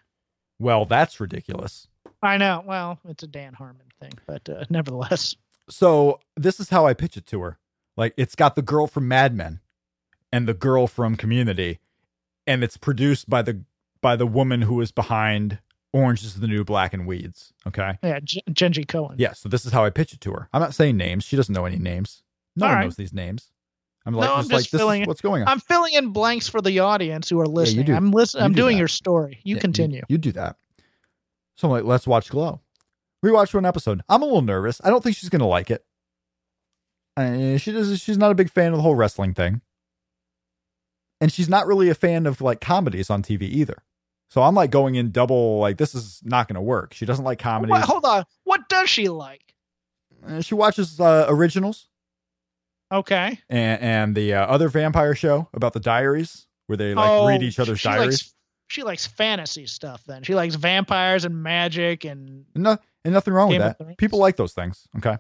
[0.59, 1.89] Well, that's ridiculous.
[2.23, 2.63] I know.
[2.65, 5.35] Well, it's a Dan Harmon thing, but uh, nevertheless,
[5.69, 7.59] So this is how I pitch it to her.
[7.97, 9.61] Like it's got the girl from Mad Men
[10.33, 11.81] and the girl from Community,
[12.47, 13.65] and it's produced by the
[14.01, 15.59] by the woman who is behind
[15.93, 17.53] Orange is the New Black and Weeds.
[17.67, 17.99] Okay.
[18.03, 19.15] yeah, J- Jenji Kohan.
[19.19, 19.33] Yeah.
[19.35, 20.49] So this is how I pitch it to her.
[20.53, 21.25] I'm not saying names.
[21.25, 22.23] She doesn't know any names.
[22.57, 22.85] No All one right.
[22.85, 23.51] knows these names.
[24.07, 25.49] I'm like, No, I'm just like just this filling is what's going on.
[25.49, 27.87] I'm filling in blanks for the audience who are listening.
[27.87, 27.95] do.
[27.95, 28.43] I'm listening.
[28.45, 28.81] I'm do doing that.
[28.81, 29.41] your story.
[29.45, 30.03] You Yeah, continue.
[30.09, 30.57] You, do that.
[31.57, 32.61] So I'm like, let's watch Glow.
[33.23, 34.03] We watched one episode.
[34.09, 34.81] I'm a little nervous.
[34.83, 35.85] I don't think she's gonna like it.
[37.61, 38.01] She does.
[38.01, 39.61] She's not a big fan of the whole wrestling thing,
[41.21, 43.85] and she's not really a fan of like comedies on TV either.
[44.33, 45.59] So I'm like going in double.
[45.59, 46.95] Like this is not gonna work.
[46.95, 47.71] She doesn't like comedy.
[47.71, 48.25] What, hold on.
[48.45, 49.43] What does she like?
[50.27, 51.89] Uh, she watches uh, originals
[52.91, 53.39] Okay.
[53.51, 57.43] and and the uh, other vampire show about the diaries where they like Oh, read
[57.43, 58.07] each other's she diaries.
[58.23, 58.35] Likes,
[58.69, 60.03] she likes fantasy stuff.
[60.07, 63.99] Then she likes vampires and magic and no, and nothing wrong Game with that.
[63.99, 64.87] People like those things.
[64.97, 65.19] Okay,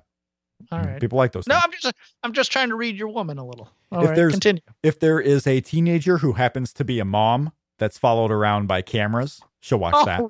[0.70, 1.00] all right.
[1.02, 1.46] people like those.
[1.46, 1.64] No, things.
[1.64, 3.68] I'm just I'm just trying to read your woman a little.
[3.90, 4.62] All If right, there's- continue.
[4.82, 8.82] if there is a teenager who happens to be a mom that's followed around by
[8.82, 10.20] cameras, she'll watch Oh, that.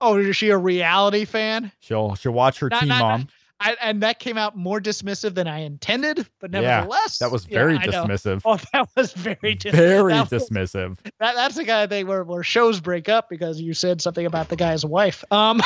[0.00, 1.70] oh, is she a reality fan?
[1.80, 3.28] She'll she'll watch her Not- teen not- mom.
[3.60, 7.44] I, and that came out more dismissive than I intended, but Yeah, nevertheless, That was
[7.44, 8.04] very I know.
[8.04, 8.42] dismissive.
[8.44, 10.98] Oh, that was very dis- very that was- dismissive.
[11.20, 14.26] That, that's the kind of thing where, where shows break up because you said something
[14.26, 15.24] about the guy's wife.
[15.30, 15.62] Um,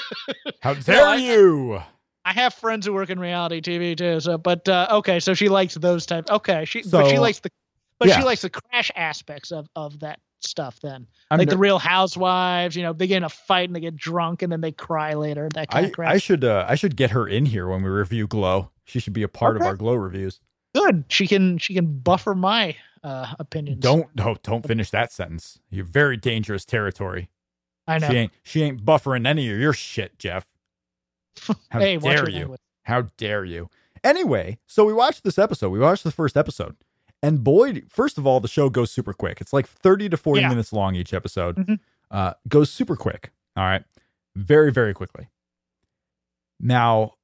[0.60, 1.80] How dare I- you?
[2.24, 4.20] I have friends who work in reality TV too.
[4.20, 6.30] So, but uh, okay, so she likes those types.
[6.30, 7.50] Okay, she but she likes the
[7.98, 8.18] but Yeah.
[8.18, 10.80] she likes the crash aspects of of that stuff.
[10.80, 13.80] Then, I'm like the Real Housewives, you know, they get in a fight and they
[13.80, 15.48] get drunk and then they cry later.
[15.54, 16.12] That kind I, of crap.
[16.12, 18.70] I should uh, I should get her in here when we review Glow.
[18.84, 20.40] She should be a part of our Glow reviews.
[20.74, 21.04] Good.
[21.08, 23.80] She can she can buffer my uh opinions.
[23.80, 25.58] Don't no, don't finish that sentence.
[25.70, 27.28] You're very dangerous territory.
[27.86, 28.08] I know.
[28.08, 30.46] She ain't she ain't buffering any of your shit, Jeff.
[31.70, 32.38] How Hey, dare you?
[32.38, 32.60] language.
[32.84, 33.70] How dare you?
[34.04, 35.70] Anyway, so we watched this episode.
[35.70, 36.76] We watched the first episode.
[37.22, 39.40] And boy, first of all, the show goes super quick.
[39.40, 40.48] It's like 30 to 40 Yeah.
[40.48, 41.56] minutes long each episode.
[41.56, 41.78] Mhm.
[42.10, 43.30] Uh, goes super quick.
[43.56, 43.84] All right.
[44.34, 45.28] Very, very quickly.
[46.60, 47.14] Now,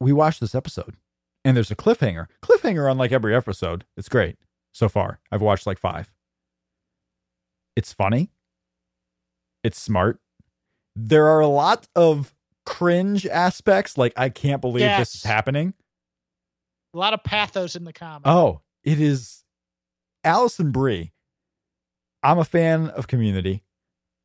[0.00, 0.96] we watched this episode
[1.44, 2.26] and there's a cliffhanger.
[2.42, 3.84] Cliffhanger on like every episode.
[3.96, 4.38] It's great
[4.72, 5.20] so far.
[5.30, 6.10] I've watched like five.
[7.76, 8.30] It's funny.
[9.62, 10.20] It's smart.
[10.96, 12.34] There are a lot of
[12.66, 13.96] cringe aspects.
[13.96, 15.74] Like, I can't believe this is happening.
[16.94, 18.26] A lot of pathos in the comic.
[18.26, 19.44] Oh, it is
[20.24, 21.12] Alison Brie.
[22.22, 23.64] I'm a fan of Community.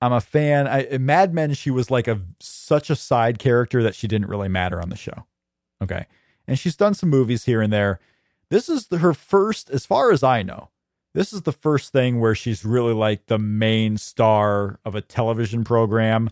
[0.01, 0.67] I'm a fan.
[0.67, 4.29] I, in Mad Men, she was like a such a side character that she didn't
[4.29, 5.25] really matter on the show.
[5.81, 6.05] Okay,
[6.47, 7.99] and she's done some movies here and there.
[8.49, 10.69] This is the, her first, as far as I know.
[11.13, 15.63] This is the first thing where she's really like the main star of a television
[15.63, 16.29] program,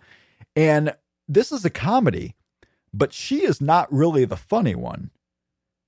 [0.55, 0.95] and
[1.27, 2.35] this is a comedy,
[2.93, 5.09] but she is not really the funny one.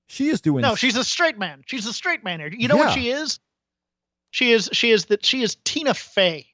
[0.08, 1.62] She is doing no, she's a straight man.
[1.66, 2.50] She's a straight man here.
[2.52, 2.84] You know Yeah.
[2.86, 3.38] what she is?
[4.30, 6.46] She is she is that she is Tina Fey.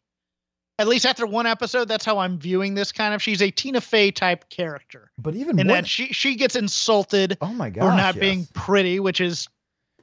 [0.78, 3.22] At least after one episode, that's how I'm viewing this kind of.
[3.22, 5.11] She's a Tina Fey type character.
[5.18, 8.98] But even more that she she gets insulted oh my god, for not being pretty,
[8.98, 9.48] which is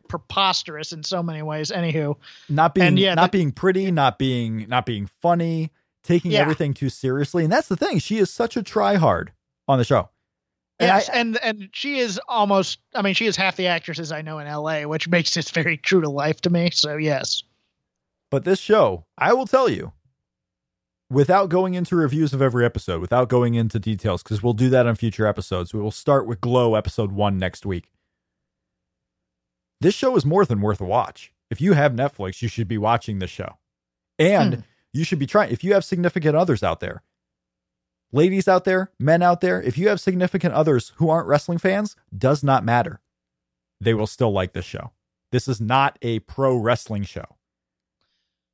[0.07, 1.71] preposterous in so many ways.
[1.71, 2.15] Anywho,
[2.49, 5.71] not being yeah, not the- being pretty, not being not being funny,
[6.03, 6.39] taking Yeah.
[6.39, 7.99] everything too seriously, and that's the thing.
[7.99, 9.29] She is such a tryhard
[9.67, 10.09] on the show.
[10.81, 12.79] And yes, I, and and she is almost.
[12.95, 15.77] I mean, she is half the actresses I know in L.A., which makes this very
[15.77, 16.69] true to life to me.
[16.71, 17.43] So yes,
[18.29, 19.93] but this show, I will tell you,
[21.09, 24.87] without going into reviews of every episode, without going into details, because we'll do that
[24.87, 25.73] on future episodes.
[25.73, 27.91] We will start with Glow episode one next week.
[29.81, 31.31] This show is more than worth a watch.
[31.49, 33.57] If you have Netflix, you should be watching this show.
[34.19, 34.59] And Hmm.
[34.93, 37.01] you should be trying, if you have significant others out there,
[38.11, 41.95] ladies out there, men out there, if you have significant others who aren't wrestling fans,
[42.15, 42.99] does not matter.
[43.79, 44.91] They will still like this show.
[45.31, 47.25] This is not a pro wrestling show.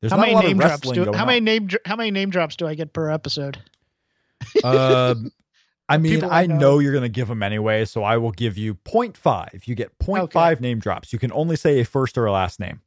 [0.01, 1.43] There's how many name drops do how many on.
[1.43, 3.57] name how many name drops do I get per episode?
[4.63, 5.31] Um,
[5.89, 6.57] I mean, People I know.
[6.57, 9.67] know you're going to give them anyway, so I will give you 0.5.
[9.67, 11.13] You get 0.5 name drops.
[11.13, 12.81] You can only say a first or a last name.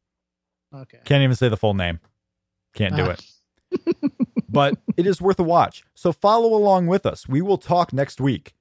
[0.74, 1.98] Okay, Can't even say the full name.
[2.74, 3.10] Can't do Ah.
[3.10, 3.24] it.
[4.48, 5.84] But it is worth a watch.
[5.94, 7.28] So follow along with us.
[7.28, 8.54] We will talk next week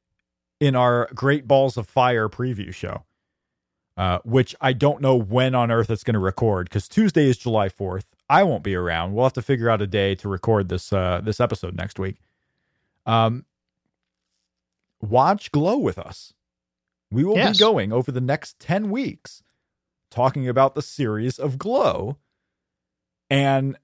[0.60, 3.04] in our Great Balls of Fire preview show,
[3.98, 7.38] uh, which I don't know when on earth it's going to record because Tuesday is
[7.38, 8.04] July 4th.
[8.30, 9.14] I won't be around.
[9.14, 12.18] We'll have to figure out a day to record this uh, this episode next week.
[13.06, 13.46] Um,
[15.02, 16.34] watch Glow with us.
[17.12, 17.58] We will Yes.
[17.58, 19.42] be going over the next 10 weeks
[20.12, 22.18] talking about the series of Glow
[23.30, 23.78] and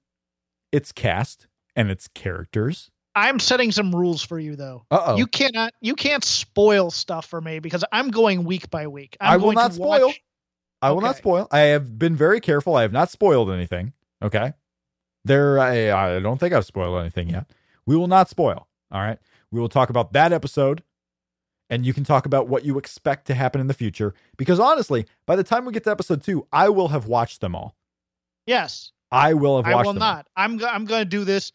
[0.72, 2.90] its cast and its characters.
[3.14, 4.84] I'm setting some rules for you though.
[4.90, 5.16] Uh-oh.
[5.16, 9.16] You cannot you can't spoil stuff for me because I'm going week by week.
[9.20, 10.08] I'm I will not spoil.
[10.08, 10.22] watch-
[10.82, 11.48] I will not spoil.
[11.50, 12.76] I have been very careful.
[12.76, 13.94] I have not spoiled anything.
[14.22, 14.52] Okay.
[15.24, 17.50] There, I, I don't think I've spoiled anything yet.
[17.86, 18.68] We will not spoil.
[18.92, 19.18] All right.
[19.50, 20.82] We will talk about that episode
[21.70, 24.14] and you can talk about what you expect to happen in the future.
[24.36, 27.56] Because honestly, by the time we get to episode two, I will have watched them
[27.56, 27.74] all.
[28.46, 29.94] Yes, I will have I will all.
[29.94, 30.26] not.
[30.36, 31.52] I'm I'm going to do this.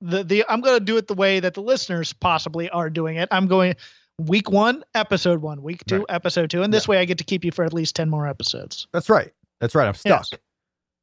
[0.00, 3.16] The the I'm going to do it the way that the listeners possibly are doing
[3.16, 3.28] it.
[3.32, 3.74] I'm going
[4.18, 6.06] week one, episode one, week two, Right.
[6.08, 8.26] episode two, and this way I get to keep you for at least ten more
[8.26, 8.86] episodes.
[8.92, 9.32] That's right.
[9.60, 9.86] That's right.
[9.88, 10.26] I'm stuck.
[10.32, 10.40] Yes.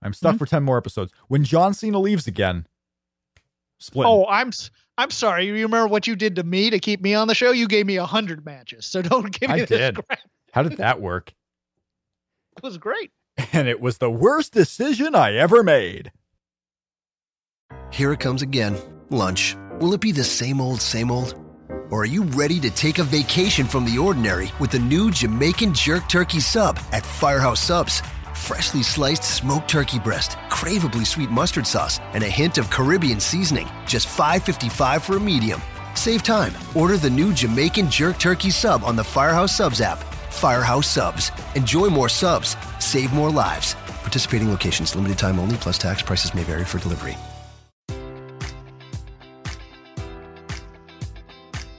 [0.02, 0.40] I'm stuck Mhm.
[0.40, 1.12] for 10 more episodes.
[1.30, 2.68] When John Cena leaves again,
[3.80, 4.06] split.
[4.08, 4.52] Oh, I'm
[4.98, 5.48] I'm sorry.
[5.48, 7.52] You remember what you did to me to keep me on the show?
[7.52, 9.96] You gave me a hundred matches, so don't give me I this did.
[9.96, 10.20] crap.
[10.54, 11.34] How did that work?
[12.58, 13.12] It was great.
[13.54, 16.12] And it was the worst decision I ever made.
[17.92, 18.78] Here it comes again.
[19.10, 19.56] Lunch.
[19.80, 21.36] Will it be the same old, same old?
[21.92, 25.74] Or are you ready to take a vacation from the ordinary with the new Jamaican
[25.74, 28.02] Jerk Turkey Sub at Firehouse Subs?
[28.34, 33.68] Freshly sliced smoked turkey breast, craveably sweet mustard sauce, and a hint of Caribbean seasoning.
[33.88, 35.62] Just $5.55 for a medium.
[35.96, 36.54] Save time.
[36.74, 40.00] Order the new Jamaican Jerk Turkey Sub on the Firehouse Subs app.
[40.36, 41.32] Firehouse Subs.
[41.56, 42.58] Enjoy more subs.
[42.80, 43.76] Save more lives.
[44.04, 47.18] Participating locations, limited time only, plus tax prices may vary for delivery.